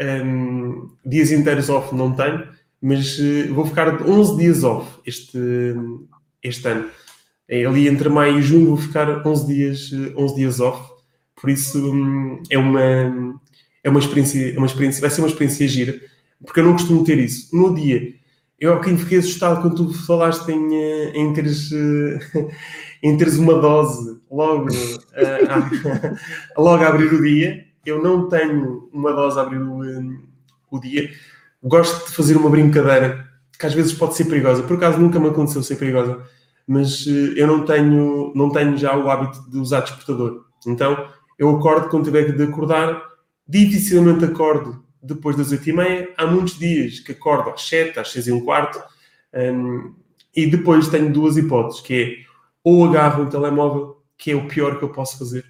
[0.00, 2.48] Um, ehm, dias inteiros off não tenho,
[2.80, 5.38] mas uh, vou ficar 11 dias off este,
[6.42, 6.90] este ano.
[7.52, 10.90] É ali entre maio e junho vou ficar 11 dias, 11 dias off,
[11.38, 12.80] por isso hum, é uma,
[13.84, 16.00] é uma experiência, é uma experiência, vai ser uma experiência gira,
[16.46, 17.54] porque eu não costumo ter isso.
[17.54, 18.14] No dia,
[18.58, 22.48] eu quem fiquei assustado quando tu falaste em, eh, em, teres, eh,
[23.02, 24.68] em teres uma dose logo,
[25.12, 27.66] eh, a, logo a abrir o dia.
[27.84, 29.82] Eu não tenho uma dose a abrir o,
[30.70, 31.10] o dia.
[31.62, 33.28] Gosto de fazer uma brincadeira
[33.58, 34.62] que às vezes pode ser perigosa.
[34.62, 36.22] Por acaso nunca me aconteceu ser perigosa
[36.66, 40.44] mas eh, eu não tenho, não tenho já o hábito de usar despertador.
[40.66, 41.08] Então,
[41.38, 43.02] eu acordo quando tiver de acordar,
[43.46, 46.14] dificilmente acordo depois das 8 e meia.
[46.16, 48.80] Há muitos dias que acordo às 7, às 6 e um quarto,
[49.34, 49.94] um,
[50.34, 52.32] e depois tenho duas hipóteses, que é
[52.64, 55.44] ou agarro um telemóvel, que é o pior que eu posso fazer,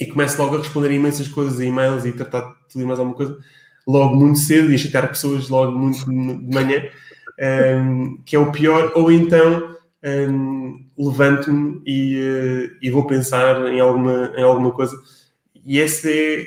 [0.00, 3.16] e começo logo a responder imensas coisas, e-mails e tratar de tudo e mais alguma
[3.16, 3.38] coisa,
[3.86, 6.88] logo muito cedo, e a chatear pessoas logo muito de manhã,
[7.84, 13.80] um, que é o pior, ou então um, levanto-me e, uh, e, vou pensar em
[13.80, 14.96] alguma, em alguma coisa.
[15.64, 16.46] E esse é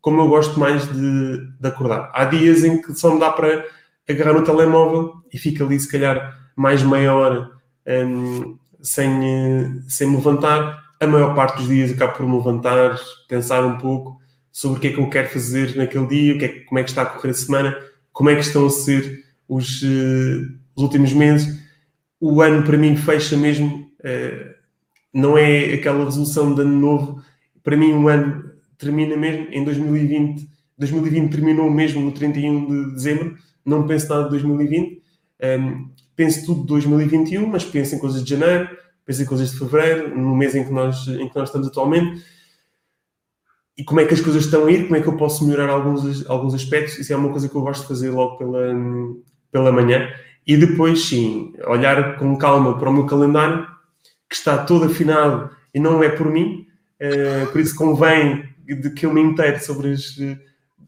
[0.00, 2.10] como eu gosto mais de, de acordar.
[2.14, 3.64] Há dias em que só me dá para
[4.08, 7.50] agarrar no telemóvel e fica ali, se calhar, mais meia hora
[7.86, 10.82] um, sem, sem me levantar.
[11.00, 12.98] A maior parte dos dias acabo por me levantar,
[13.28, 16.44] pensar um pouco sobre o que é que eu quero fazer naquele dia, o que
[16.44, 17.78] é, como é que está a correr a semana,
[18.12, 21.61] como é que estão a ser os, uh, os últimos meses
[22.22, 24.54] o ano para mim fecha mesmo, uh,
[25.12, 27.20] não é aquela resolução de ano novo.
[27.64, 28.48] Para mim, o ano
[28.78, 30.48] termina mesmo em 2020.
[30.78, 33.36] 2020 terminou mesmo no 31 de dezembro.
[33.66, 35.02] Não penso nada de 2020.
[35.42, 38.68] Um, penso tudo de 2021, mas penso em coisas de janeiro,
[39.04, 42.24] penso em coisas de fevereiro, no mês em que nós, em que nós estamos atualmente.
[43.76, 45.72] E como é que as coisas estão a ir, como é que eu posso melhorar
[45.72, 47.00] alguns, alguns aspectos.
[47.00, 48.72] Isso é uma coisa que eu gosto de fazer logo pela,
[49.50, 50.08] pela manhã.
[50.46, 53.66] E depois, sim, olhar com calma para o meu calendário,
[54.28, 56.66] que está todo afinado e não é por mim,
[57.00, 60.16] uh, por isso convém de que eu me intere sobre as.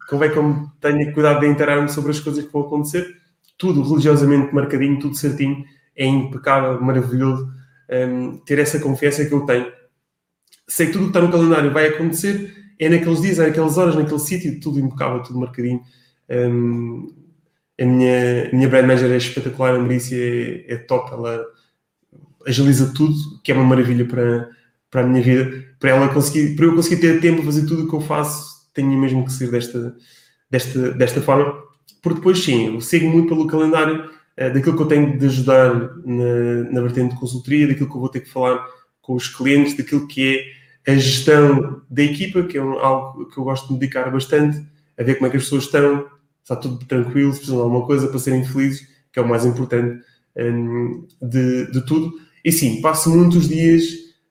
[0.09, 3.17] Convém que eu tenha cuidado de inteirar-me sobre as coisas que vão acontecer,
[3.57, 5.65] tudo religiosamente marcadinho, tudo certinho,
[5.97, 7.51] é impecável, maravilhoso
[7.91, 9.73] um, ter essa confiança que eu tenho.
[10.67, 13.95] Sei que tudo que está no calendário vai acontecer, é naqueles dias, é naquelas horas,
[13.95, 15.83] naquele sítio, tudo impecável, tudo marcadinho.
[16.29, 17.24] Um,
[17.81, 21.45] a minha, a minha brand manager é espetacular, a Marícia é, é top, ela
[22.47, 24.51] agiliza tudo, que é uma maravilha para,
[24.91, 27.85] para a minha vida, para ela conseguir, para eu conseguir ter tempo a fazer tudo
[27.85, 29.97] o que eu faço, tenho mesmo que ser desta,
[30.51, 31.63] desta, desta forma,
[32.03, 35.75] porque depois sim, eu sigo muito pelo calendário uh, daquilo que eu tenho de ajudar
[36.05, 38.65] na, na vertente de consultoria, daquilo que eu vou ter que falar
[39.01, 40.55] com os clientes, daquilo que
[40.87, 44.11] é a gestão da equipa, que é um, algo que eu gosto de me dedicar
[44.11, 44.65] bastante,
[44.99, 46.07] a ver como é que as pessoas estão,
[46.45, 49.45] está tudo tranquilo, se precisam de alguma coisa para serem felizes, que é o mais
[49.47, 50.05] importante
[50.37, 52.13] um, de, de tudo.
[52.45, 53.83] E sim, passo muitos dias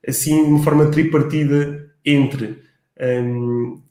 [0.06, 2.62] assim, de uma forma tripartida entre
[3.00, 3.82] um,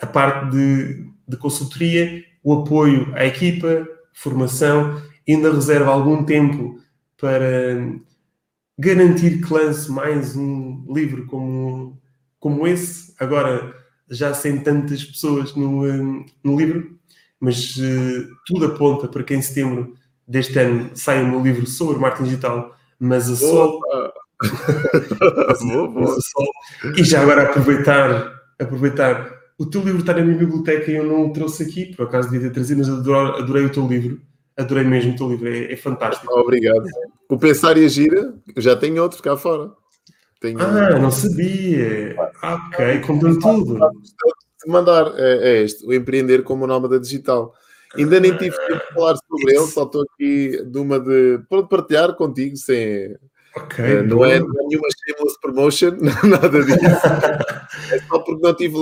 [0.00, 6.80] a parte de, de consultoria, o apoio à equipa, formação, ainda reservo algum tempo
[7.20, 7.92] para
[8.78, 12.00] garantir que lance mais um livro como,
[12.38, 13.74] como esse, agora
[14.08, 16.97] já sem tantas pessoas no, hum, no livro,
[17.40, 19.94] mas uh, tudo aponta para que em setembro
[20.26, 23.80] deste ano saia o meu livro sobre marketing digital, mas a sol.
[25.62, 26.16] boa, boa.
[26.96, 31.26] E já agora aproveitar, aproveitar, o teu livro está na minha biblioteca e eu não
[31.26, 34.20] o trouxe aqui, por acaso devia ter trazido, mas adorei, adorei o teu livro.
[34.56, 36.32] Adorei mesmo o teu livro, é, é fantástico.
[36.36, 36.84] Obrigado.
[37.28, 39.70] O Pensar e Gira, já tenho outro cá fora.
[40.40, 40.60] Tenho...
[40.60, 42.16] Ah, não sabia.
[42.42, 43.78] Ok, contando tudo.
[44.68, 47.54] Mandar é, é este, o Empreender como Nómada Digital.
[47.96, 51.40] Ainda nem tive tempo de falar sobre ele, só estou aqui de uma de.
[51.48, 53.16] para partilhar contigo, sem.
[53.56, 55.92] Okay, uh, não, é, não, é, nenhuma shameless promotion,
[56.28, 56.78] nada disso.
[57.92, 58.76] é só porque não tive.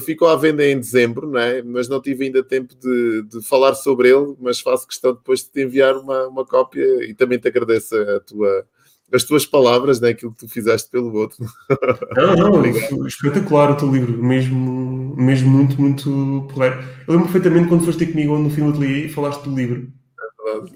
[0.00, 1.62] Ficou à venda em dezembro, não é?
[1.62, 4.34] Mas não tive ainda tempo de, de falar sobre ele.
[4.40, 8.20] Mas faço questão depois de te enviar uma, uma cópia e também te agradeço a
[8.20, 8.66] tua,
[9.12, 10.10] as tuas palavras, né?
[10.10, 11.44] aquilo que tu fizeste pelo outro.
[12.14, 16.78] Não, não, espetacular o teu livro, mesmo, mesmo muito, muito porreiro.
[17.06, 19.88] Eu lembro perfeitamente quando foste ter comigo no fim do ateliê e falaste do livro.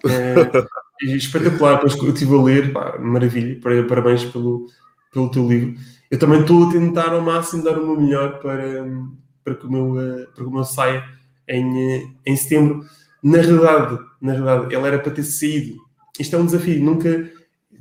[0.07, 1.05] É.
[1.05, 4.67] É, espetacular, depois que eu estive a ler, pá, maravilha, parabéns pelo,
[5.13, 5.75] pelo teu livro.
[6.11, 8.85] Eu também estou a tentar ao máximo dar o meu melhor para,
[9.43, 11.05] para, que, o meu, eh, para que o meu saia
[11.49, 12.85] em, eh, em setembro.
[13.23, 15.77] Na realidade, na realidade, ele era para ter saído.
[16.21, 17.31] Isto é um desafio, nunca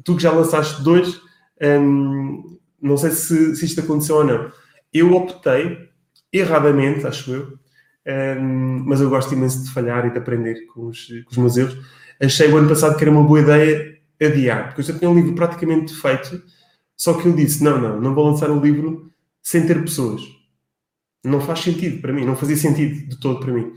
[0.03, 1.21] tu que já lançaste dois,
[1.61, 4.51] um, não sei se, se, isto aconteceu ou não.
[4.93, 5.77] Eu optei,
[6.31, 7.59] erradamente, acho eu,
[8.39, 11.57] um, mas eu gosto imenso de falhar e de aprender com os, com os meus
[11.57, 11.77] erros.
[12.21, 15.15] Achei o ano passado que era uma boa ideia adiar, porque eu já tinha um
[15.15, 16.41] livro praticamente feito,
[16.95, 20.21] só que eu disse: não, não, não vou lançar um livro sem ter pessoas.
[21.23, 23.73] Não faz sentido para mim, não fazia sentido de todo para mim.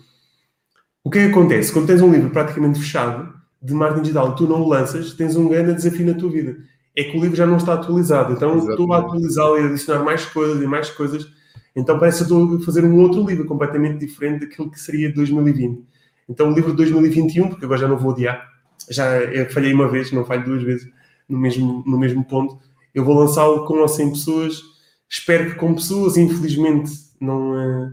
[1.03, 1.73] O que é que acontece?
[1.73, 3.34] Quando tens um livro praticamente fechado,
[3.65, 6.59] de marketing digital tu não o lanças, tens um grande desafio na tua vida.
[6.95, 8.35] É que o livro já não está atualizado.
[8.35, 8.71] Então Exatamente.
[8.73, 11.27] estou a atualizá-lo e adicionar mais coisas e mais coisas.
[11.75, 15.83] Então parece que estou a fazer um outro livro completamente diferente daquilo que seria 2020.
[16.29, 18.47] Então o livro de 2021, porque agora já não vou odiar,
[18.91, 19.05] já
[19.51, 20.89] falhei uma vez, não falho duas vezes
[21.29, 22.59] no mesmo, no mesmo ponto.
[22.95, 24.63] Eu vou lançá-lo com ou sem pessoas.
[25.09, 27.93] Espero que com pessoas, infelizmente não, eh,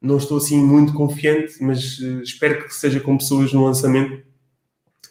[0.00, 4.29] não estou assim muito confiante, mas eh, espero que seja com pessoas no lançamento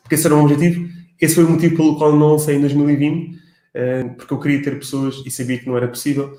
[0.10, 0.90] porque esse era um objetivo.
[1.22, 3.40] Esse foi o motivo pelo qual não lancei em 2020,
[3.76, 6.34] eh, porque eu queria ter pessoas e sabia que não era possível.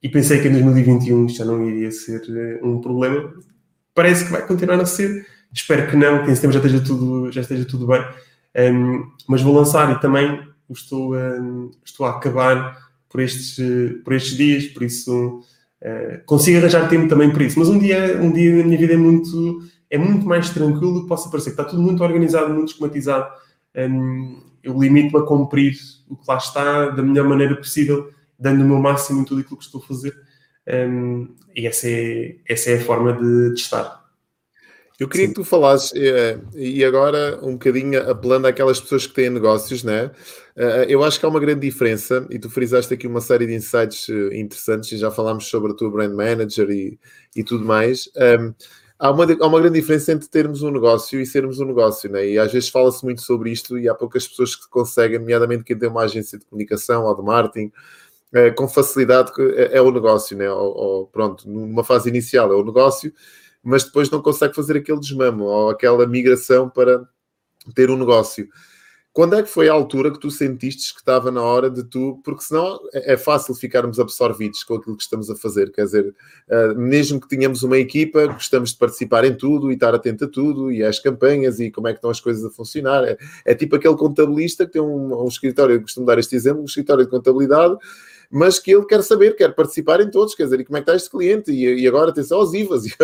[0.00, 3.34] E pensei que em 2021 já não iria ser eh, um problema.
[3.92, 5.26] Parece que vai continuar a ser.
[5.52, 8.04] Espero que não, que em setembro já esteja tudo, já esteja tudo bem.
[8.56, 13.58] Um, mas vou lançar e também estou, um, estou a acabar por estes,
[14.04, 15.42] por estes dias, por isso
[16.24, 17.58] consigo arranjar tempo também para isso.
[17.58, 21.02] Mas um dia, um dia na minha vida é muito é muito mais tranquilo do
[21.02, 21.50] que possa parecer.
[21.50, 23.30] Está tudo muito organizado, muito esquematizado.
[23.76, 25.76] Um, eu limito-me a cumprir
[26.08, 29.56] o que lá está da melhor maneira possível, dando o meu máximo em tudo aquilo
[29.56, 30.16] que estou a fazer.
[30.68, 34.04] Um, e essa é, essa é a forma de, de estar.
[34.98, 35.34] Eu queria Sim.
[35.34, 40.10] que tu falasses, eh, e agora um bocadinho apelando àquelas pessoas que têm negócios, né?
[40.56, 43.54] Eh, eu acho que há uma grande diferença, e tu frisaste aqui uma série de
[43.54, 46.98] insights eh, interessantes, e já falámos sobre a tua brand manager e,
[47.34, 48.08] e tudo mais.
[48.98, 52.26] Há uma, há uma grande diferença entre termos um negócio e sermos um negócio, né?
[52.26, 55.78] e às vezes fala-se muito sobre isto e há poucas pessoas que conseguem, nomeadamente quem
[55.78, 57.70] tem uma agência de comunicação ou de marketing,
[58.32, 60.50] é, com facilidade é, é o negócio, né?
[60.50, 63.12] Ou, ou, pronto, numa fase inicial é o negócio,
[63.62, 67.06] mas depois não consegue fazer aquele desmamo ou aquela migração para
[67.74, 68.48] ter um negócio.
[69.16, 72.20] Quando é que foi a altura que tu sentiste que estava na hora de tu,
[72.22, 76.14] porque senão é, é fácil ficarmos absorvidos com aquilo que estamos a fazer, quer dizer,
[76.50, 80.28] uh, mesmo que tenhamos uma equipa, gostamos de participar em tudo e estar atento a
[80.28, 83.04] tudo e às campanhas e como é que estão as coisas a funcionar.
[83.04, 86.60] É, é tipo aquele contabilista que tem um, um escritório, eu costumo dar este exemplo,
[86.60, 87.74] um escritório de contabilidade
[88.30, 90.84] mas que ele quer saber, quer participar em todos, quer dizer, e como é que
[90.84, 91.50] está este cliente?
[91.50, 92.84] E, e agora atenção aos IVAs.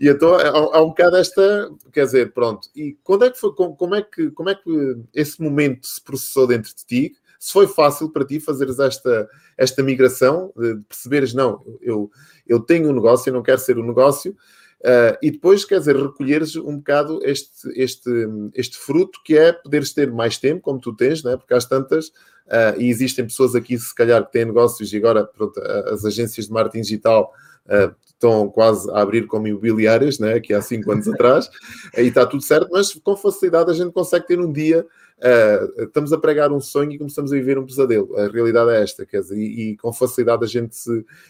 [0.00, 2.68] E, então há, há, um bocado esta, quer dizer, pronto.
[2.74, 6.46] E quando é que foi, como, é que, como é que esse momento se processou
[6.46, 7.16] dentro de ti?
[7.38, 12.10] Se foi fácil para ti fazeres esta, esta migração, de perceberes, não, eu,
[12.46, 14.36] eu tenho um negócio, eu não quero ser um negócio,
[14.80, 18.10] Uh, e depois, quer dizer, recolheres um bocado este, este,
[18.54, 21.36] este fruto que é poderes ter mais tempo, como tu tens, né?
[21.36, 25.24] porque às tantas, uh, e existem pessoas aqui, se calhar, que têm negócios e agora
[25.24, 27.30] pronto, as agências de marketing digital
[27.66, 30.34] uh, estão quase a abrir como imobiliárias, né?
[30.34, 31.50] aqui há cinco anos atrás,
[31.98, 34.86] e está tudo certo, mas com facilidade a gente consegue ter um dia
[35.20, 38.16] Uh, estamos a pregar um sonho e começamos a viver um pesadelo.
[38.16, 40.76] A realidade é esta, quer dizer, e, e, com facilidade a gente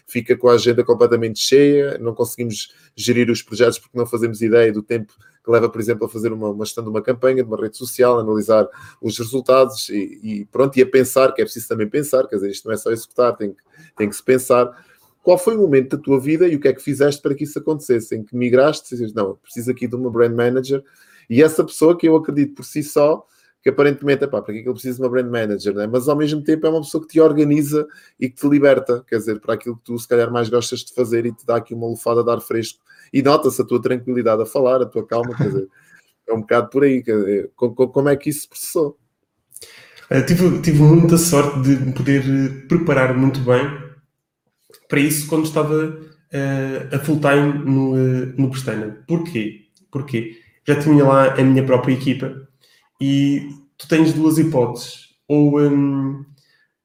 [0.07, 4.71] fica com a agenda completamente cheia, não conseguimos gerir os projetos porque não fazemos ideia
[4.71, 5.13] do tempo
[5.43, 8.19] que leva, por exemplo, a fazer uma, gestão de uma campanha, de uma rede social,
[8.19, 8.65] analisar
[9.01, 12.49] os resultados e, e, pronto, e a pensar, que é preciso também pensar, quer dizer,
[12.51, 13.55] isto não é só executar, tem
[13.97, 14.71] tem que se pensar.
[15.23, 17.43] Qual foi o momento da tua vida e o que é que fizeste para que
[17.43, 18.15] isso acontecesse?
[18.15, 20.83] Em que migraste, não, preciso aqui de uma brand manager,
[21.29, 23.25] e essa pessoa que eu acredito por si só
[23.61, 25.87] que aparentemente, epá, para que é que ele precisa de uma brand manager, né?
[25.87, 27.87] mas ao mesmo tempo é uma pessoa que te organiza
[28.19, 30.93] e que te liberta, quer dizer, para aquilo que tu se calhar mais gostas de
[30.93, 32.79] fazer e te dá aqui uma lufada de ar fresco
[33.13, 35.67] e nota-se a tua tranquilidade a falar, a tua calma, quer dizer,
[36.27, 38.97] é um bocado por aí, dizer, como é que isso se processou?
[40.09, 43.61] Uh, tive, tive muita sorte de me poder eh, preparar muito bem
[44.89, 49.03] para isso quando estava uh, a full time no, uh, no Pestana.
[49.07, 49.67] Porquê?
[49.89, 50.37] Porquê?
[50.67, 52.45] Já tinha lá a minha própria equipa
[53.01, 55.09] e tu tens duas hipóteses.
[55.27, 56.23] Ou, um,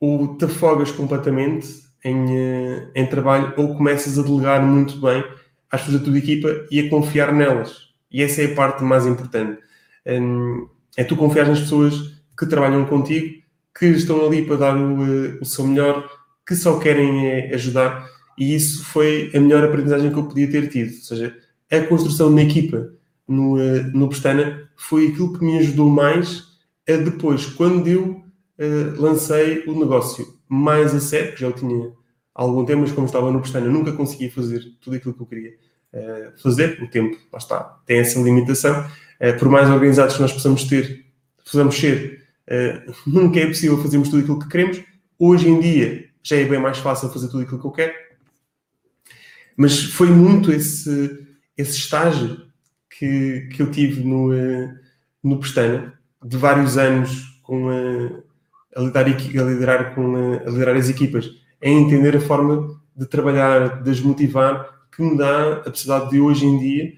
[0.00, 1.68] ou te afogas completamente
[2.02, 5.22] em, uh, em trabalho, ou começas a delegar muito bem
[5.70, 7.90] às pessoas da tua equipa e a confiar nelas.
[8.10, 9.60] E essa é a parte mais importante.
[10.06, 13.42] Um, é tu confiar nas pessoas que trabalham contigo,
[13.78, 16.08] que estão ali para dar o, uh, o seu melhor,
[16.46, 18.08] que só querem uh, ajudar.
[18.38, 20.94] E isso foi a melhor aprendizagem que eu podia ter tido.
[20.94, 21.36] Ou seja,
[21.70, 22.95] a construção uma equipa
[23.28, 23.56] no,
[23.92, 26.44] no Pestana foi aquilo que me ajudou mais
[26.88, 28.22] a depois, quando eu
[28.58, 31.92] uh, lancei o negócio mais a sério, que já tinha
[32.34, 35.26] há algum tempo, mas como estava no Pestana, nunca conseguia fazer tudo aquilo que eu
[35.26, 35.50] queria
[35.92, 36.80] uh, fazer.
[36.82, 38.88] O tempo, lá está, tem essa limitação.
[39.20, 41.04] Uh, por mais organizados que nós possamos ter,
[41.44, 42.24] possamos ser,
[43.04, 44.80] nunca é possível fazermos tudo aquilo que queremos.
[45.18, 47.92] Hoje em dia já é bem mais fácil fazer tudo aquilo que eu quero.
[49.56, 52.46] Mas foi muito esse, esse estágio
[52.98, 54.74] que, que eu tive no, uh,
[55.22, 55.94] no Pestana,
[56.24, 58.22] de vários anos com, uh,
[58.74, 61.30] a, liderar, a, liderar com, uh, a liderar as equipas,
[61.60, 66.46] é entender a forma de trabalhar, de desmotivar, que me dá a possibilidade de hoje
[66.46, 66.92] em dia,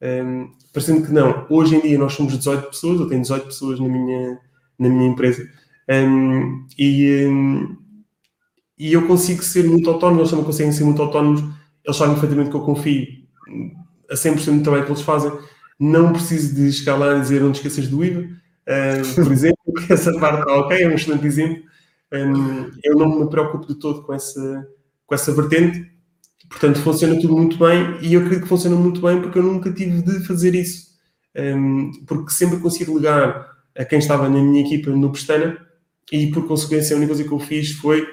[0.00, 3.44] um, ehm, parecendo que não, hoje em dia nós somos 18 pessoas, eu tenho 18
[3.44, 4.38] pessoas na minha,
[4.78, 5.42] na minha empresa,
[5.88, 7.76] um, ehm, e, um, ehm,
[8.78, 11.42] e eu consigo ser muito autónomo, eles também conseguem ser muito autónomos,
[11.84, 13.06] eles sabem perfeitamente que eu confio
[14.10, 15.32] a 100% do trabalho que eles fazem,
[15.78, 20.12] não preciso de escalar e dizer não te esqueças do IVA, uh, por exemplo, essa
[20.18, 21.62] parte está ok, é um excelente exemplo.
[22.12, 24.68] Um, eu não me preocupo de todo com essa,
[25.06, 25.90] com essa vertente,
[26.48, 29.72] portanto funciona tudo muito bem e eu acredito que funciona muito bem porque eu nunca
[29.72, 30.88] tive de fazer isso,
[31.34, 35.58] um, porque sempre consegui ligar a quem estava na minha equipa no Pestana
[36.12, 38.06] e por consequência a única coisa que eu fiz foi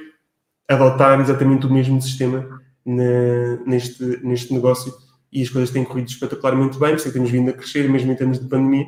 [0.69, 2.47] adotar exatamente o mesmo sistema
[2.85, 4.93] na, neste, neste negócio
[5.31, 8.11] e as coisas têm corrido espetacularmente bem, por isso é temos vindo a crescer, mesmo
[8.11, 8.87] em termos de pandemia.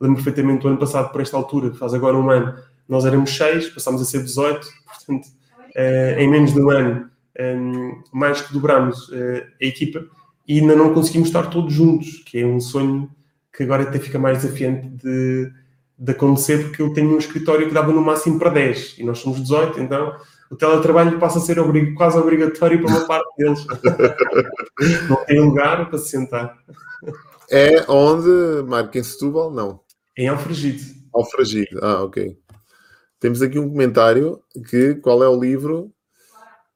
[0.00, 2.54] Lembro perfeitamente do ano passado, por esta altura, faz agora um ano,
[2.88, 7.42] nós éramos 6, passámos a ser 18, portanto, uh, em menos de um ano, um,
[7.42, 10.04] ehm, mais que dobramos uh, a equipa
[10.46, 13.10] e ainda não conseguimos estar todos juntos, que é um sonho
[13.54, 15.50] que agora até fica mais desafiante de,
[15.98, 19.18] de acontecer, porque eu tenho um escritório que dava no máximo para 10 e nós
[19.18, 20.14] somos 18, então
[20.50, 21.58] o teletrabalho passa a ser
[21.94, 23.66] quase obrigatório para uma parte deles.
[25.08, 26.56] não tem lugar para se sentar.
[27.50, 29.50] É onde, Marco, em Setúbal?
[29.50, 29.80] Não.
[30.16, 30.98] Em Alfragide.
[31.12, 32.38] Alfragide, ah, ok.
[33.20, 35.92] Temos aqui um comentário que qual é o livro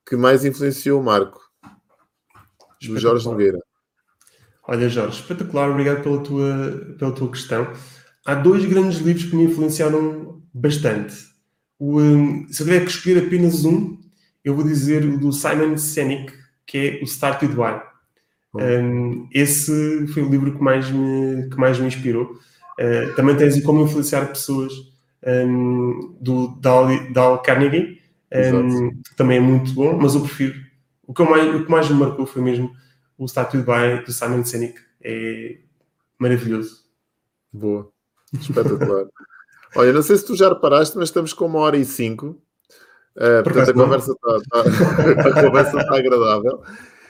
[0.07, 1.41] que mais influenciou o Marco?
[2.83, 3.59] Do Jorge Nogueira.
[4.67, 7.73] Olha, Jorge, espetacular, obrigado pela tua, pela tua questão.
[8.25, 11.32] Há dois grandes livros que me influenciaram bastante.
[11.83, 13.99] O, um, se eu tiver que escolher apenas um,
[14.45, 16.33] eu vou dizer o do Simon Sinek,
[16.65, 17.83] que é o Start With Why.
[18.55, 22.39] Um, esse foi o livro que mais me, que mais me inspirou.
[22.79, 24.73] Uh, também tens como influenciar pessoas
[25.27, 28.01] um, do Dal, Dal Carnegie,
[28.33, 30.55] um, que também é muito bom, mas eu prefiro.
[31.05, 32.73] O que, mais, o que mais me marcou foi mesmo
[33.19, 34.79] o Statue by do Simon Sinek.
[35.03, 35.57] É
[36.17, 36.85] maravilhoso.
[37.53, 37.91] Boa,
[38.33, 39.07] espetacular.
[39.75, 42.41] Olha, não sei se tu já reparaste, mas estamos com uma hora e cinco.
[43.17, 46.63] Uh, portanto, a conversa, está, está, a conversa está agradável.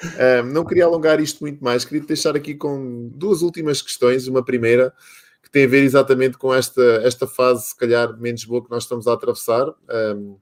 [0.04, 4.26] Uh, não queria alongar isto muito mais, queria deixar aqui com duas últimas questões.
[4.26, 4.92] Uma primeira,
[5.42, 8.84] que tem a ver exatamente com esta, esta fase, se calhar, menos boa que nós
[8.84, 9.68] estamos a atravessar.
[10.16, 10.36] Um,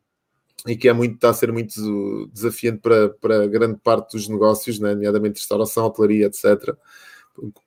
[0.66, 4.78] e que é muito, está a ser muito desafiante para, para grande parte dos negócios,
[4.78, 4.94] né?
[4.94, 6.76] nomeadamente restauração, hotelaria, etc.,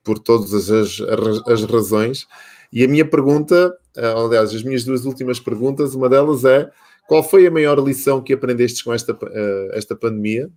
[0.04, 2.28] por todas as, as, as razões.
[2.72, 6.70] E a minha pergunta, eh, aliás, as minhas duas últimas perguntas, uma delas é
[7.06, 10.50] qual foi a maior lição que aprendestes com esta, uh, esta pandemia?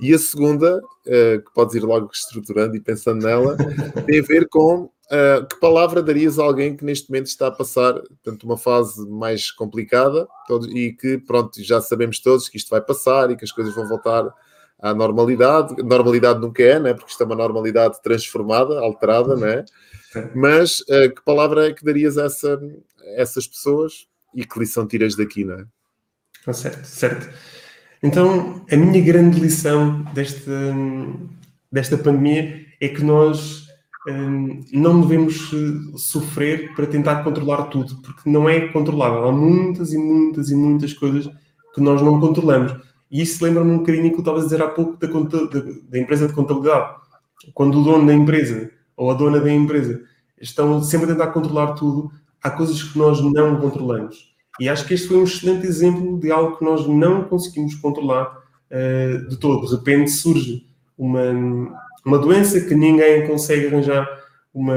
[0.00, 3.56] E a segunda, uh, que podes ir logo estruturando e pensando nela,
[4.06, 7.52] tem a ver com uh, que palavra darias a alguém que neste momento está a
[7.52, 10.26] passar portanto, uma fase mais complicada
[10.74, 13.88] e que, pronto, já sabemos todos que isto vai passar e que as coisas vão
[13.88, 14.28] voltar
[14.80, 15.80] à normalidade.
[15.84, 16.94] Normalidade nunca é, né?
[16.94, 19.64] porque isto é uma normalidade transformada, alterada, né?
[20.34, 24.86] Mas uh, que palavra é que darias a, essa, a essas pessoas e que lição
[24.86, 25.64] tiras daqui, não é?
[26.46, 27.28] Ah, certo, certo.
[28.02, 30.50] Então, a minha grande lição desta,
[31.72, 33.66] desta pandemia é que nós
[34.06, 39.24] hum, não devemos eh, sofrer para tentar controlar tudo, porque não é controlável.
[39.24, 41.30] Há muitas e muitas e muitas coisas
[41.74, 42.76] que nós não controlamos.
[43.10, 45.98] E isso lembra-me um bocadinho que eu estava a dizer há pouco da, da, da
[45.98, 46.96] empresa de contabilidade.
[47.54, 50.02] Quando o dono da empresa ou a dona da empresa
[50.40, 52.10] estão sempre a tentar controlar tudo,
[52.42, 54.34] há coisas que nós não controlamos.
[54.60, 58.38] E acho que este foi um excelente exemplo de algo que nós não conseguimos controlar
[58.70, 59.66] uh, de todo.
[59.66, 60.66] De repente surge
[60.96, 61.22] uma,
[62.04, 64.06] uma doença que ninguém consegue arranjar
[64.52, 64.76] uma,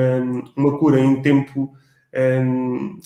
[0.55, 1.71] uma cura em tempo,
[2.13, 2.99] um,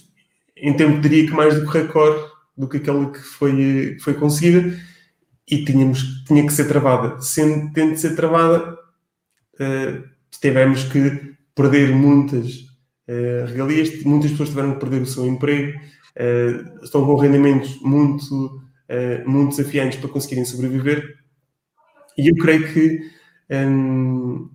[0.56, 3.52] eh, em tempo, diria que mais do que recorde do que aquela que foi,
[3.96, 4.78] que foi conseguida
[5.50, 7.20] e tínhamos, tinha que ser travada.
[7.20, 8.74] Sendo, tendo de ser travada,
[9.60, 12.48] uh, tivemos que perder muitas
[13.08, 18.34] uh, regalias, muitas pessoas tiveram que perder o seu emprego, uh, estão com rendimentos muito,
[18.36, 21.18] uh, muito desafiantes para conseguirem sobreviver.
[22.18, 23.00] E eu creio que
[23.50, 24.50] um,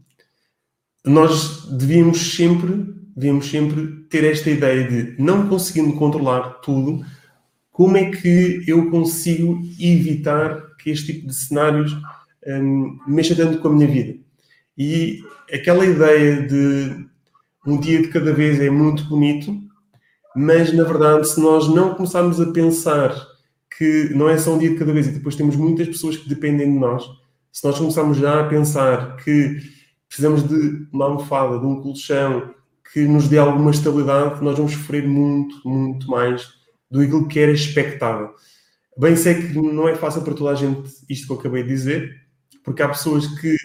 [1.04, 7.04] nós devíamos sempre, devíamos sempre ter esta ideia de, não conseguindo controlar tudo,
[7.70, 11.94] como é que eu consigo evitar que este tipo de cenários
[12.46, 14.18] um, mexa tanto com a minha vida?
[14.76, 15.22] E
[15.52, 17.06] aquela ideia de
[17.66, 19.56] um dia de cada vez é muito bonito,
[20.34, 23.14] mas na verdade, se nós não começarmos a pensar
[23.76, 26.28] que não é só um dia de cada vez e depois temos muitas pessoas que
[26.28, 27.04] dependem de nós,
[27.52, 29.60] se nós começarmos já a pensar que
[30.08, 32.54] precisamos de uma almofada, de um colchão
[32.92, 36.48] que nos dê alguma estabilidade, nós vamos sofrer muito, muito mais
[36.90, 38.30] do que era expectável.
[38.98, 41.68] Bem sei que não é fácil para toda a gente isto que eu acabei de
[41.68, 42.14] dizer,
[42.64, 43.56] porque há pessoas que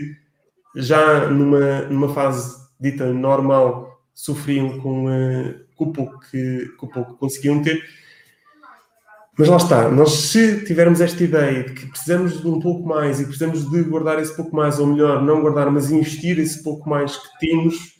[0.76, 6.89] já numa, numa fase dita normal sofriam com, uh, com, o pouco que, com o
[6.89, 7.84] pouco que conseguiam ter.
[9.38, 13.19] Mas lá está, nós se tivermos esta ideia de que precisamos de um pouco mais
[13.19, 16.89] e precisamos de guardar esse pouco mais, ou melhor, não guardar, mas investir esse pouco
[16.89, 17.95] mais que temos,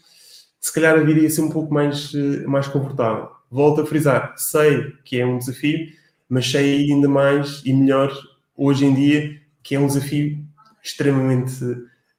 [0.60, 3.30] se calhar a vida ia ser um pouco mais, uh, mais confortável.
[3.50, 5.88] Volto a frisar, sei que é um desafio,
[6.30, 8.12] mas sei ainda mais e melhor
[8.56, 10.44] hoje em dia que é um desafio
[10.84, 11.54] extremamente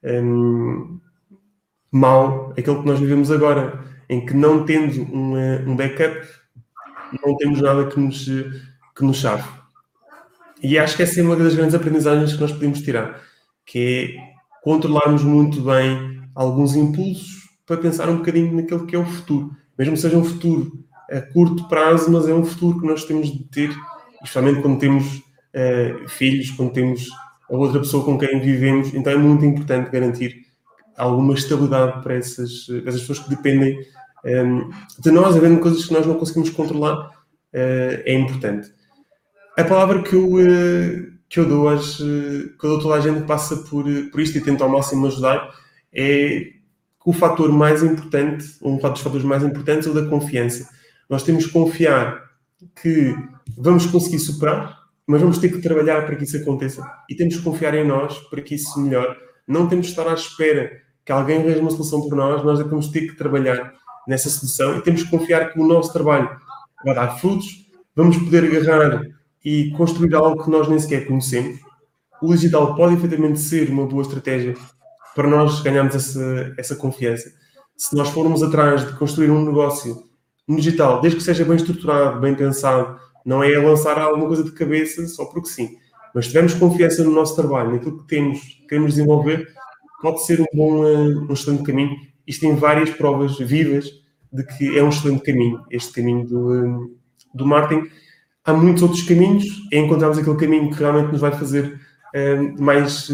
[0.04, 0.98] um,
[1.90, 6.26] mau aquele que nós vivemos agora, em que não tendo um, eh, um backup,
[7.24, 9.44] não temos nada que nos, que nos chave.
[10.62, 13.20] E acho que essa é uma das grandes aprendizagens que nós podemos tirar,
[13.66, 13.78] que
[14.18, 19.56] é controlarmos muito bem alguns impulsos para pensar um bocadinho naquele que é o futuro.
[19.76, 23.30] Mesmo que seja um futuro a curto prazo, mas é um futuro que nós temos
[23.30, 23.70] de ter,
[24.14, 27.08] especialmente quando temos uh, filhos, quando temos
[27.52, 28.94] a outra pessoa com quem vivemos.
[28.94, 30.46] Então é muito importante garantir
[30.96, 33.78] alguma estabilidade para essas, essas pessoas que dependem
[34.24, 38.72] um, de nós, havendo coisas que nós não conseguimos controlar, uh, é importante.
[39.58, 42.94] A palavra que eu, uh, que eu dou às, uh, que eu dou a toda
[42.94, 45.50] a gente que passa por, por isto e tenta ao máximo ajudar
[45.92, 46.52] é
[47.02, 50.68] que o fator mais importante, um dos fatores mais importantes é o da confiança.
[51.10, 52.30] Nós temos que confiar
[52.80, 53.14] que
[53.58, 57.42] vamos conseguir superar, mas vamos ter que trabalhar para que isso aconteça e temos que
[57.42, 59.16] confiar em nós para que isso melhore.
[59.46, 60.70] Não temos de estar à espera
[61.04, 63.72] que alguém arranje uma solução por nós, nós é que vamos ter que trabalhar
[64.06, 66.30] nessa solução e temos que confiar que o nosso trabalho
[66.84, 69.02] vai dar frutos, vamos poder agarrar
[69.44, 71.58] e construir algo que nós nem sequer conhecemos.
[72.20, 74.54] O digital pode efetivamente ser uma boa estratégia
[75.14, 77.30] para nós ganharmos essa, essa confiança.
[77.76, 80.04] Se nós formos atrás de construir um negócio
[80.46, 84.52] no digital, desde que seja bem estruturado, bem pensado, não é lançar alguma coisa de
[84.52, 85.76] cabeça só porque sim.
[86.14, 89.48] Mas tivermos confiança no nosso trabalho, naquilo que temos, queremos desenvolver,
[90.00, 91.96] pode ser um bom, eh, um excelente caminho.
[92.26, 93.88] Isto tem várias provas vivas
[94.32, 96.88] de que é um excelente caminho, este caminho do, eh,
[97.34, 97.88] do marketing.
[98.44, 101.80] Há muitos outros caminhos, é encontrarmos aquele caminho que realmente nos vai fazer
[102.12, 103.08] uh, mais,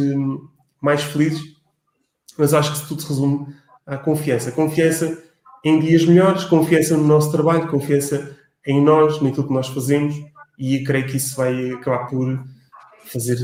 [0.81, 1.43] mais felizes,
[2.39, 3.47] mas acho que tudo se resume
[3.87, 4.51] à confiança.
[4.51, 5.23] Confiança
[5.63, 8.38] em dias melhores, confiança no nosso trabalho, confiança
[8.69, 10.15] em nós, naquilo que nós fazemos,
[10.59, 12.45] e creio que isso vai acabar por
[13.07, 13.39] fazer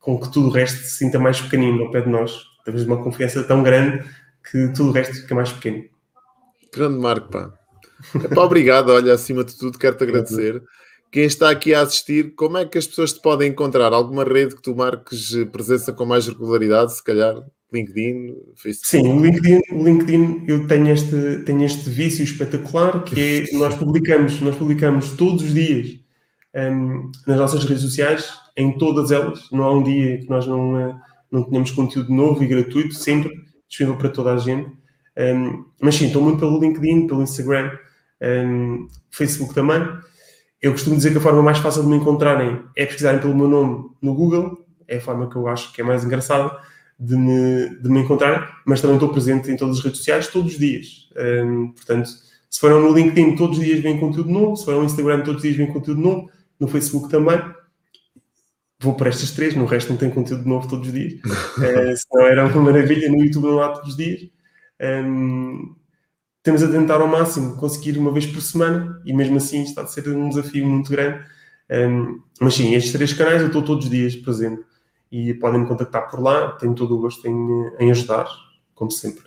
[0.00, 2.42] com que tudo o resto se sinta mais pequenino ao pé de nós.
[2.64, 4.04] Temos uma confiança tão grande
[4.50, 5.84] que tudo o resto fica mais pequeno.
[6.74, 7.52] Grande Marco, pá.
[8.14, 10.60] Epá, obrigado, olha, acima de tudo, quero-te agradecer.
[11.12, 13.92] Quem está aqui a assistir, como é que as pessoas te podem encontrar?
[13.92, 17.34] Alguma rede que tu marques presença com mais regularidade, se calhar?
[17.72, 18.88] LinkedIn, Facebook?
[18.88, 23.74] Sim, o LinkedIn, o LinkedIn eu tenho este, tenho este vício espetacular que é nós
[23.74, 25.98] publicamos, nós publicamos todos os dias
[26.54, 29.50] um, nas nossas redes sociais, em todas elas.
[29.50, 30.94] Não há um dia que nós não, eh,
[31.30, 33.30] não tenhamos conteúdo novo e gratuito, sempre
[33.68, 34.70] disponível para toda a gente.
[35.16, 37.70] Um, mas sim, estou muito pelo LinkedIn, pelo Instagram,
[38.22, 39.80] um, Facebook também.
[40.60, 43.48] Eu costumo dizer que a forma mais fácil de me encontrarem é pesquisarem pelo meu
[43.48, 46.50] nome no Google, é a forma que eu acho que é mais engraçada
[47.00, 50.52] de me, de me encontrar, mas também estou presente em todas as redes sociais todos
[50.52, 51.08] os dias.
[51.16, 52.10] Um, portanto,
[52.50, 55.36] se forem no LinkedIn, todos os dias vem conteúdo novo, se forem no Instagram, todos
[55.36, 57.40] os dias vem conteúdo novo, no Facebook também.
[58.82, 61.14] Vou para estas três, no resto não tem conteúdo novo todos os dias.
[61.24, 64.28] uh, senão era uma maravilha, no YouTube não há todos os dias.
[64.82, 65.74] Um,
[66.42, 69.86] temos a tentar ao máximo conseguir uma vez por semana e mesmo assim está a
[69.86, 71.24] ser um desafio muito grande.
[71.70, 74.62] Um, mas sim, estes três canais eu estou todos os dias presente
[75.10, 76.52] e podem me contactar por lá.
[76.52, 78.28] Tenho todo o gosto em, em ajudar,
[78.74, 79.24] como sempre.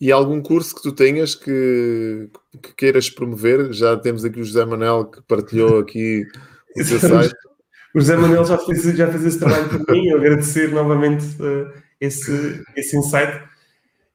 [0.00, 2.30] E algum curso que tu tenhas que,
[2.62, 3.72] que queiras promover?
[3.72, 6.26] Já temos aqui o José Manel que partilhou aqui
[6.76, 7.34] o seu site.
[7.94, 11.72] O José Manuel já fez, já fez esse trabalho para mim, eu agradecer novamente uh,
[12.00, 13.42] esse, esse insight.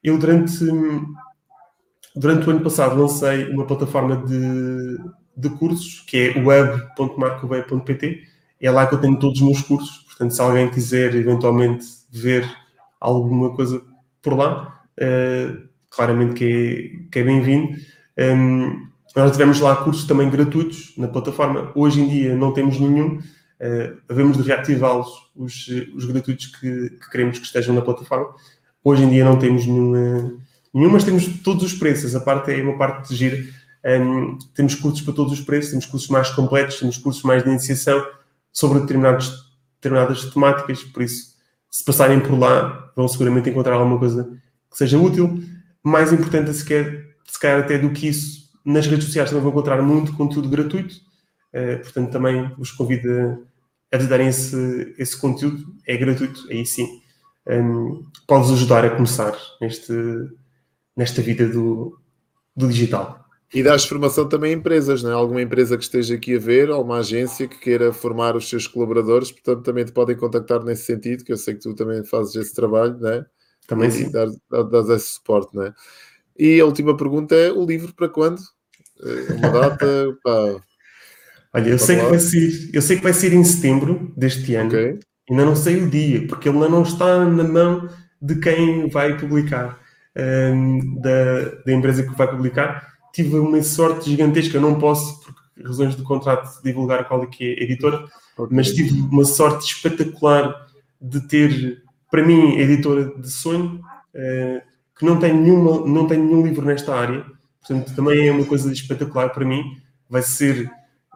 [0.02, 0.64] Eu, durante,
[2.14, 4.98] durante o ano passado, lancei uma plataforma de,
[5.36, 8.22] de cursos, que é web.marcobay.pt.
[8.60, 10.05] É lá que eu tenho todos os meus cursos.
[10.16, 12.48] Portanto, se alguém quiser eventualmente ver
[12.98, 13.82] alguma coisa
[14.22, 17.76] por lá, uh, claramente que é, que é bem-vindo.
[18.18, 21.70] Um, nós tivemos lá cursos também gratuitos na plataforma.
[21.74, 23.18] Hoje em dia não temos nenhum.
[23.18, 28.34] Uh, havemos de reativá-los, os, os gratuitos que, que, queremos que estejam na plataforma.
[28.82, 30.34] Hoje em dia não temos nenhuma,
[30.72, 32.14] nenhum, mas temos todos os preços.
[32.14, 33.44] A parte é uma parte de gira.
[33.84, 37.50] Um, temos cursos para todos os preços, temos cursos mais completos, temos cursos mais de
[37.50, 38.04] iniciação
[38.52, 39.45] sobre determinados,
[39.88, 40.82] determinadas temáticas.
[40.84, 41.34] Por isso,
[41.70, 44.24] se passarem por lá, vão seguramente encontrar alguma coisa
[44.70, 45.42] que seja útil
[45.86, 49.52] mais importante se, quer, se calhar até do que isso, nas redes sociais também vão
[49.52, 53.08] encontrar muito conteúdo gratuito, uh, portanto também vos convido
[53.92, 57.00] a, a darem esse, esse conteúdo, é gratuito, aí sim,
[57.46, 59.92] um, ehm, pode-vos ajudar a começar neste,
[60.96, 61.96] nesta vida do,
[62.56, 63.24] do digital.
[63.54, 65.14] E dás formação também a empresas, não é?
[65.14, 68.66] Alguma empresa que esteja aqui a ver, ou uma agência que queira formar os seus
[68.66, 72.34] colaboradores, portanto também te podem contactar nesse sentido, que eu sei que tu também fazes
[72.34, 73.26] esse trabalho, não é?
[73.66, 74.10] Também sim.
[74.10, 75.74] Dar, dar, esse suporte, não é?
[76.38, 78.40] E a última pergunta é: o livro para quando?
[79.02, 79.86] Eh, uma data?
[80.22, 80.60] Pá,
[81.54, 84.68] Olha, eu sei, que vai ser, eu sei que vai ser em setembro deste ano.
[84.68, 84.98] Okay.
[85.30, 87.88] Ainda não sei o dia, porque ele ainda não está na mão
[88.20, 89.80] de quem vai publicar,
[90.14, 92.95] um, ehm, da, da empresa que vai publicar.
[93.16, 97.44] Tive uma sorte gigantesca, eu não posso, por razões de contrato, divulgar qual é que
[97.44, 98.04] é a editora,
[98.36, 98.54] okay.
[98.54, 100.66] mas tive uma sorte espetacular
[101.00, 103.80] de ter para mim, editora de sonho,
[104.14, 104.60] uh,
[104.98, 107.24] que não tem, nenhuma, não tem nenhum livro nesta área,
[107.58, 109.62] portanto, também é uma coisa espetacular para mim.
[110.10, 110.70] Vai ser,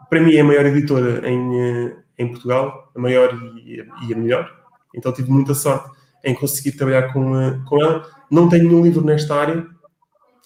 [0.08, 4.16] para mim, é a maior editora em, uh, em Portugal, a maior e, e, a
[4.16, 4.50] melhor.
[4.94, 5.90] Então, tive muita sorte
[6.24, 8.08] em conseguir trabalhar com, uh, com ela.
[8.30, 9.66] Não tenho nenhum livro nesta área,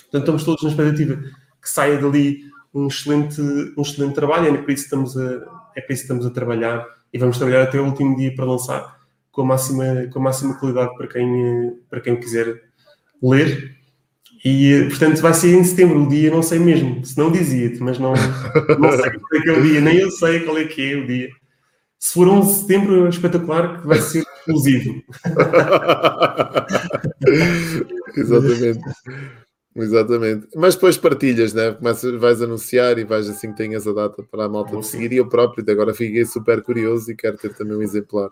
[0.03, 4.71] portanto, estamos todos na expectativa que saia dali um excelente, um excelente trabalho, é por
[4.71, 7.87] isso estamos a, é por isso que estamos a trabalhar e vamos trabalhar até o
[7.87, 8.99] último dia para lançar
[9.33, 12.63] com a máxima, com a máxima qualidade para quem, para quem quiser
[13.23, 13.75] ler.
[14.45, 17.99] E, portanto, vai ser em setembro, o dia não sei mesmo, se não dizia-te, mas
[17.99, 18.13] não,
[18.79, 20.97] não sei qual é que é o dia, nem eu sei qual é que é
[20.97, 21.31] o dia.
[21.99, 25.03] Se for 11 de setembro, é espetacular que vai ser exclusivo.
[28.15, 28.81] Exatamente.
[29.77, 30.47] Exatamente.
[30.55, 31.73] Mas depois partilhas, né?
[31.73, 35.13] Começas, vais anunciar e vais assim que tenhas a data para a malta te seguir.
[35.13, 38.31] E eu próprio agora fiquei super curioso e quero ter também um exemplar.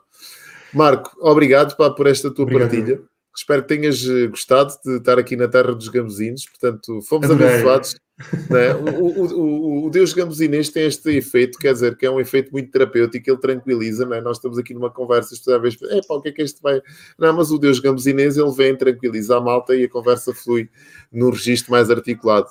[0.73, 2.71] Marco, obrigado pá, por esta tua obrigado.
[2.71, 3.12] partilha.
[3.37, 6.45] Espero que tenhas eh, gostado de estar aqui na terra dos gambuzinos.
[6.47, 7.55] Portanto, fomos Adorei.
[7.55, 7.95] abençoados.
[8.51, 8.75] Né?
[8.75, 12.53] O, o, o, o, Deus gambuzinês tem este efeito, quer dizer, que é um efeito
[12.53, 14.21] muito terapêutico, ele tranquiliza, né?
[14.21, 16.81] nós estamos aqui numa conversa, toda vez, é pá, o que é que este vai...
[17.19, 20.69] Não, mas o Deus gambuzinês, ele vem, tranquiliza a malta e a conversa flui
[21.11, 22.49] num registro mais articulado.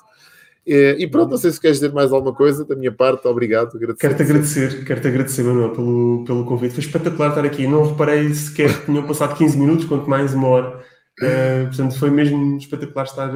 [0.65, 3.77] E, e pronto, não sei se queres dizer mais alguma coisa da minha parte, obrigado.
[3.95, 6.75] Quero-te agradecer, quero-te agradecer, Manuel, pelo, pelo convite.
[6.75, 7.65] Foi espetacular estar aqui.
[7.67, 10.79] Não reparei sequer que tinham passado 15 minutos, quanto mais uma hora.
[11.19, 13.31] Uh, portanto, foi mesmo espetacular estar,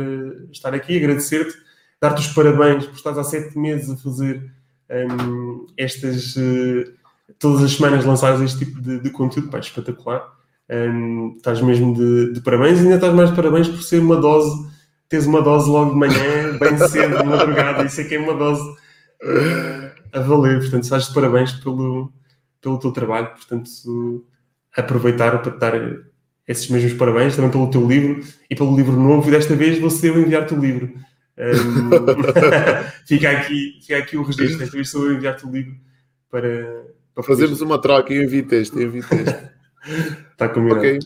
[0.51, 0.97] estar aqui.
[0.97, 1.55] Agradecer-te,
[1.99, 4.43] dar-te os parabéns por estás há sete meses a fazer
[4.89, 6.35] um, estas.
[6.35, 6.93] Uh,
[7.39, 9.49] todas as semanas lançares este tipo de, de conteúdo.
[9.49, 10.23] Pá, espetacular.
[10.69, 14.15] Um, estás mesmo de, de parabéns e ainda estás mais de parabéns por ser uma
[14.15, 14.67] dose
[15.09, 18.33] tens uma dose logo de manhã, bem cedo, de madrugada, isso é que é uma
[18.33, 20.59] dose uh, a valer.
[20.59, 22.11] Portanto, estás de parabéns pelo,
[22.61, 23.29] pelo teu trabalho.
[23.29, 24.25] Portanto,
[24.75, 25.73] aproveitar para te dar
[26.47, 29.27] esses mesmos parabéns, também pelo teu livro e pelo livro novo.
[29.27, 30.93] E desta vez vou ser eu enviar-te o livro.
[31.37, 31.89] Um,
[33.05, 34.59] fica, aqui, fica aqui o registro.
[34.59, 35.75] Desta vez sou eu enviar-te o livro
[36.29, 38.13] para, para fazermos uma troca.
[38.13, 39.54] Eu envio texto, eu envio texto.
[40.31, 40.79] Está combinado.
[40.79, 40.99] Ok.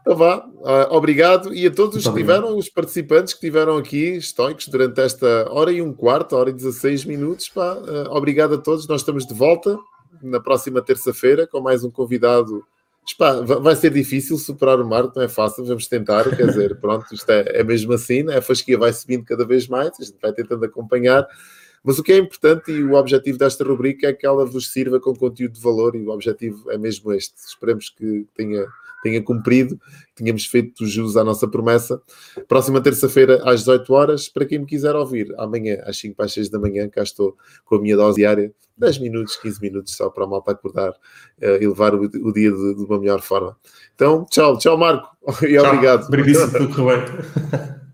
[0.00, 0.46] Então vá.
[0.46, 1.54] Uh, obrigado.
[1.54, 5.72] E a todos os que tiveram, os participantes que estiveram aqui, estoicos, durante esta hora
[5.72, 7.48] e um quarto, hora e 16 minutos.
[7.48, 7.74] Pá.
[7.74, 8.86] Uh, obrigado a todos.
[8.86, 9.78] Nós estamos de volta
[10.22, 12.64] na próxima terça-feira com mais um convidado.
[13.18, 17.04] Pá, vai ser difícil superar o Marco, não é fácil, vamos tentar, quer dizer, pronto,
[17.12, 18.38] isto é, é mesmo assim, né?
[18.38, 21.26] a fasquia vai subindo cada vez mais, a gente vai tentando acompanhar,
[21.84, 24.98] mas o que é importante e o objetivo desta rubrica é que ela vos sirva
[24.98, 27.34] com conteúdo de valor e o objetivo é mesmo este.
[27.46, 28.66] Esperemos que tenha,
[29.02, 29.78] tenha cumprido,
[30.14, 32.00] tenhamos feito jus à nossa promessa.
[32.48, 36.32] Próxima terça-feira às 18 horas, para quem me quiser ouvir, amanhã às 5 para as
[36.32, 37.36] 6 da manhã, cá estou
[37.66, 41.56] com a minha dose diária, 10 minutos, 15 minutos só para a malta acordar uh,
[41.60, 43.56] e levar o, o dia de, de, uma melhor forma.
[43.94, 45.66] Então, tchau, tchau Marco, e tchau.
[45.66, 46.08] obrigado.
[46.50, 47.12] Pelo correto.